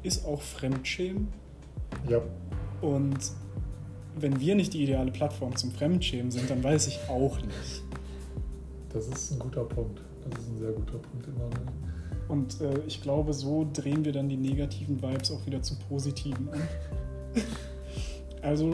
ist 0.03 0.25
auch 0.25 0.41
Fremdschämen. 0.41 1.27
Ja. 2.07 2.21
Und 2.81 3.17
wenn 4.15 4.39
wir 4.39 4.55
nicht 4.55 4.73
die 4.73 4.83
ideale 4.83 5.11
Plattform 5.11 5.55
zum 5.55 5.71
Fremdschämen 5.71 6.31
sind, 6.31 6.49
dann 6.49 6.63
weiß 6.63 6.87
ich 6.87 6.99
auch 7.09 7.39
nicht. 7.41 7.83
Das 8.89 9.07
ist 9.07 9.31
ein 9.31 9.39
guter 9.39 9.63
Punkt. 9.63 10.01
Das 10.29 10.39
ist 10.39 10.49
ein 10.49 10.57
sehr 10.59 10.71
guter 10.71 10.99
Punkt, 10.99 11.27
Emanuel. 11.27 11.67
Und 12.27 12.61
äh, 12.61 12.79
ich 12.87 13.01
glaube, 13.01 13.33
so 13.33 13.67
drehen 13.73 14.05
wir 14.05 14.11
dann 14.11 14.29
die 14.29 14.37
negativen 14.37 15.01
Vibes 15.01 15.31
auch 15.31 15.45
wieder 15.45 15.61
zu 15.61 15.75
positiven 15.89 16.49
an. 16.49 16.61
also 18.41 18.73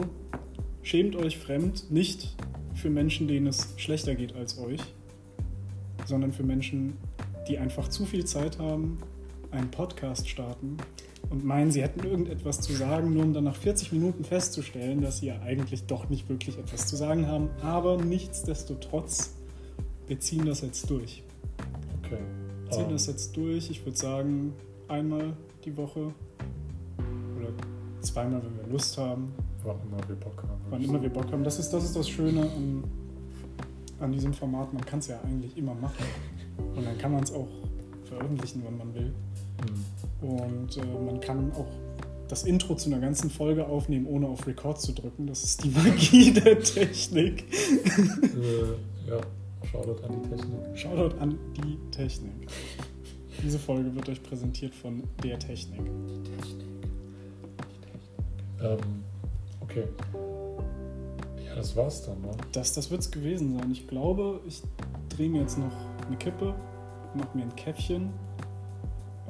schämt 0.82 1.16
euch 1.16 1.38
fremd, 1.38 1.90
nicht 1.90 2.36
für 2.74 2.90
Menschen, 2.90 3.28
denen 3.28 3.46
es 3.46 3.74
schlechter 3.76 4.14
geht 4.14 4.34
als 4.34 4.58
euch, 4.58 4.80
sondern 6.06 6.32
für 6.32 6.44
Menschen, 6.44 6.96
die 7.48 7.58
einfach 7.58 7.88
zu 7.88 8.04
viel 8.04 8.24
Zeit 8.24 8.58
haben, 8.58 8.98
einen 9.50 9.70
Podcast 9.70 10.28
starten 10.28 10.76
und 11.30 11.44
meinen, 11.44 11.70
sie 11.70 11.82
hätten 11.82 12.04
irgendetwas 12.04 12.60
zu 12.60 12.72
sagen, 12.72 13.14
nur 13.14 13.22
um 13.22 13.32
dann 13.32 13.44
nach 13.44 13.54
40 13.54 13.92
Minuten 13.92 14.24
festzustellen, 14.24 15.00
dass 15.00 15.18
sie 15.18 15.26
ja 15.26 15.40
eigentlich 15.40 15.86
doch 15.86 16.08
nicht 16.08 16.28
wirklich 16.28 16.58
etwas 16.58 16.88
zu 16.88 16.96
sagen 16.96 17.28
haben. 17.28 17.48
Aber 17.62 17.96
nichtsdestotrotz, 17.96 19.32
wir 20.08 20.18
ziehen 20.18 20.44
das 20.44 20.60
jetzt 20.60 20.90
durch. 20.90 21.22
Okay. 22.02 22.18
Wir 22.64 22.70
ziehen 22.72 22.86
um. 22.86 22.92
das 22.92 23.06
jetzt 23.06 23.36
durch. 23.36 23.70
Ich 23.70 23.84
würde 23.86 23.96
sagen, 23.96 24.52
einmal 24.88 25.36
die 25.64 25.76
Woche 25.76 26.12
oder 27.38 27.52
zweimal, 28.00 28.42
wenn 28.44 28.66
wir 28.66 28.72
Lust 28.72 28.98
haben. 28.98 29.32
Wann 29.62 29.76
immer 29.82 30.08
wir 30.08 30.16
Bock 30.16 30.42
haben. 30.42 30.60
Wann 30.68 30.82
immer 30.82 31.00
wir 31.00 31.10
Bock 31.10 31.30
haben. 31.30 31.44
Das 31.44 31.60
ist 31.60 31.70
das, 31.70 31.84
ist 31.84 31.94
das 31.94 32.08
Schöne 32.08 32.42
an, 32.42 32.82
an 34.00 34.10
diesem 34.10 34.32
Format. 34.32 34.72
Man 34.72 34.84
kann 34.84 34.98
es 34.98 35.06
ja 35.06 35.20
eigentlich 35.20 35.56
immer 35.56 35.74
machen. 35.74 36.04
Und 36.74 36.84
dann 36.84 36.98
kann 36.98 37.12
man 37.12 37.22
es 37.22 37.32
auch 37.32 37.48
veröffentlichen, 38.04 38.62
wann 38.64 38.78
man 38.78 38.94
will. 38.94 39.14
Hm. 39.62 40.28
Und 40.28 40.76
äh, 40.76 40.84
man 40.84 41.20
kann 41.20 41.52
auch 41.52 41.68
das 42.28 42.44
Intro 42.44 42.76
zu 42.76 42.90
einer 42.90 43.00
ganzen 43.00 43.30
Folge 43.30 43.66
aufnehmen, 43.66 44.06
ohne 44.06 44.28
auf 44.28 44.46
Record 44.46 44.80
zu 44.80 44.92
drücken. 44.92 45.26
Das 45.26 45.42
ist 45.42 45.64
die 45.64 45.70
Magie 45.88 46.32
der 46.32 46.60
Technik. 46.60 47.44
Äh, 47.50 49.10
ja, 49.10 49.20
Shoutout 49.70 50.04
an 50.04 50.22
die 50.22 50.28
Technik. 50.28 50.78
Shoutout 50.78 51.18
an 51.18 51.38
die 51.56 51.78
Technik. 51.90 52.48
Diese 53.42 53.58
Folge 53.58 53.94
wird 53.94 54.08
euch 54.08 54.22
präsentiert 54.22 54.74
von 54.74 55.02
der 55.22 55.38
Technik. 55.38 55.80
Ähm, 58.60 58.78
okay. 59.60 59.84
Ja, 61.46 61.54
das 61.54 61.74
war's 61.74 62.04
dann, 62.04 62.20
ne? 62.20 62.30
Das, 62.52 62.74
das 62.74 62.90
wird 62.90 63.00
es 63.00 63.10
gewesen 63.10 63.58
sein. 63.58 63.70
Ich 63.70 63.88
glaube, 63.88 64.40
ich 64.46 64.62
drehe 65.08 65.28
mir 65.28 65.40
jetzt 65.40 65.58
noch 65.58 65.72
eine 66.06 66.16
Kippe, 66.16 66.54
mache 67.14 67.36
mir 67.36 67.44
ein 67.44 67.56
Käffchen 67.56 68.12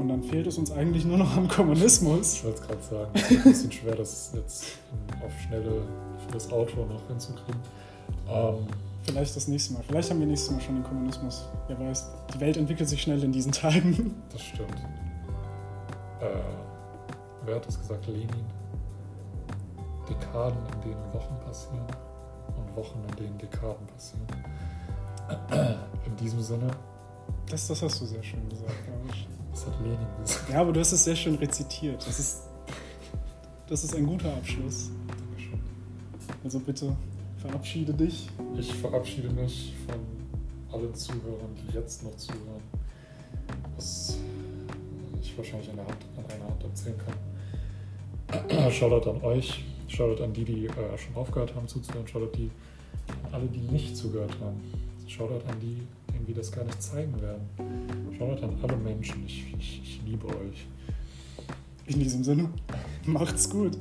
und 0.01 0.09
dann 0.09 0.23
fehlt 0.23 0.47
es 0.47 0.59
uns 0.59 0.71
eigentlich 0.71 1.05
nur 1.05 1.19
noch 1.19 1.37
am 1.37 1.47
Kommunismus. 1.47 2.35
Ich 2.35 2.45
wollte 2.45 2.61
es 2.61 2.67
gerade 2.67 2.83
sagen, 2.83 3.11
es 3.15 3.31
ist 3.31 3.31
ein 3.31 3.43
bisschen 3.45 3.73
schwer, 3.73 3.95
das 3.95 4.33
jetzt 4.35 4.65
auf 5.25 5.33
schnelle 5.47 5.83
für 6.27 6.33
das 6.33 6.51
Outro 6.51 6.87
noch 6.87 7.07
hinzukriegen. 7.09 7.61
Ähm, 8.29 8.67
Vielleicht 9.03 9.35
das 9.35 9.49
nächste 9.49 9.73
Mal. 9.75 9.83
Vielleicht 9.83 10.11
haben 10.11 10.21
wir 10.21 10.27
nächstes 10.27 10.51
Mal 10.51 10.61
schon 10.61 10.75
den 10.77 10.85
Kommunismus. 10.85 11.49
Wer 11.69 11.81
weiß. 11.81 12.11
Die 12.35 12.41
Welt 12.41 12.57
entwickelt 12.57 12.89
sich 12.89 13.01
schnell 13.01 13.23
in 13.25 13.33
diesen 13.33 13.51
Tagen. 13.51 14.15
das 14.33 14.43
stimmt. 14.43 14.77
Äh, 16.21 16.27
wer 17.45 17.57
hat 17.57 17.67
das 17.67 17.79
gesagt? 17.79 18.07
Lenin? 18.07 18.29
Dekaden, 20.09 20.59
in 20.75 20.91
denen 20.91 21.13
Wochen 21.15 21.35
passieren 21.45 21.87
und 22.57 22.77
Wochen, 22.77 22.99
in 23.09 23.17
denen 23.17 23.39
Dekaden 23.39 23.87
passieren. 23.87 24.27
In 26.07 26.17
diesem 26.17 26.41
Sinne, 26.41 26.69
Das, 27.49 27.69
das 27.69 27.83
hast 27.83 28.01
du 28.01 28.07
sehr 28.07 28.23
schön 28.23 28.49
gesagt, 28.49 28.75
glaube 28.85 29.07
ich. 29.13 29.29
Das 29.51 29.67
hat 29.67 29.75
Lenin 29.83 29.99
gesagt. 30.23 30.51
Ja, 30.51 30.61
aber 30.61 30.73
du 30.73 30.81
hast 30.81 30.93
es 30.93 31.05
sehr 31.05 31.17
schön 31.17 31.35
rezitiert. 31.37 32.05
Das 32.07 32.19
ist, 32.19 32.43
das 33.69 33.85
ist 33.85 33.95
ein 33.95 34.07
guter 34.07 34.33
Abschluss. 34.35 34.91
Dankeschön. 35.09 35.61
Also 36.45 36.61
bitte 36.61 36.97
verabschiede 37.39 37.93
dich. 37.95 38.29
Ich 38.59 38.75
verabschiede 38.75 39.31
mich 39.31 39.75
von 39.87 39.99
allen 40.73 40.95
Zuhörern, 40.95 41.55
die 41.57 41.75
jetzt 41.75 42.05
noch 42.05 42.17
zuhören, 42.17 42.63
was 43.77 44.19
ich 45.21 45.37
wahrscheinlich 45.37 45.71
an, 45.71 45.77
der 45.77 45.87
Hand, 45.87 46.05
an 46.17 46.25
einer 46.35 46.45
Hand 46.45 46.63
erzählen 46.63 46.97
kann. 46.99 48.71
Shoutout 48.73 49.11
an 49.11 49.23
euch, 49.23 49.65
Shoutout 49.89 50.23
an 50.23 50.33
die, 50.33 50.45
die 50.45 50.67
äh, 50.67 50.99
schon 50.99 51.15
aufgehört 51.17 51.55
haben 51.55 51.67
zuzuhören, 51.67 52.07
Shoutout 52.07 52.37
die, 52.37 52.51
an 53.25 53.35
alle, 53.35 53.47
die 53.47 53.61
nicht 53.61 53.97
zugehört 53.97 54.37
haben. 54.41 54.61
Shoutout 55.07 55.45
an 55.49 55.59
die, 55.61 55.83
denen 56.13 56.27
wir 56.27 56.35
das 56.35 56.53
gar 56.53 56.65
nicht 56.65 56.81
zeigen 56.81 57.21
werden. 57.21 57.49
Shoutout 58.21 58.45
an 58.45 58.59
alle 58.63 58.77
Menschen, 58.77 59.25
ich, 59.27 59.47
ich, 59.59 59.81
ich 59.83 60.01
liebe 60.05 60.27
euch. 60.27 60.67
In 61.87 62.01
diesem 62.01 62.23
Sinne, 62.23 62.51
macht's 63.07 63.49
gut. 63.49 63.79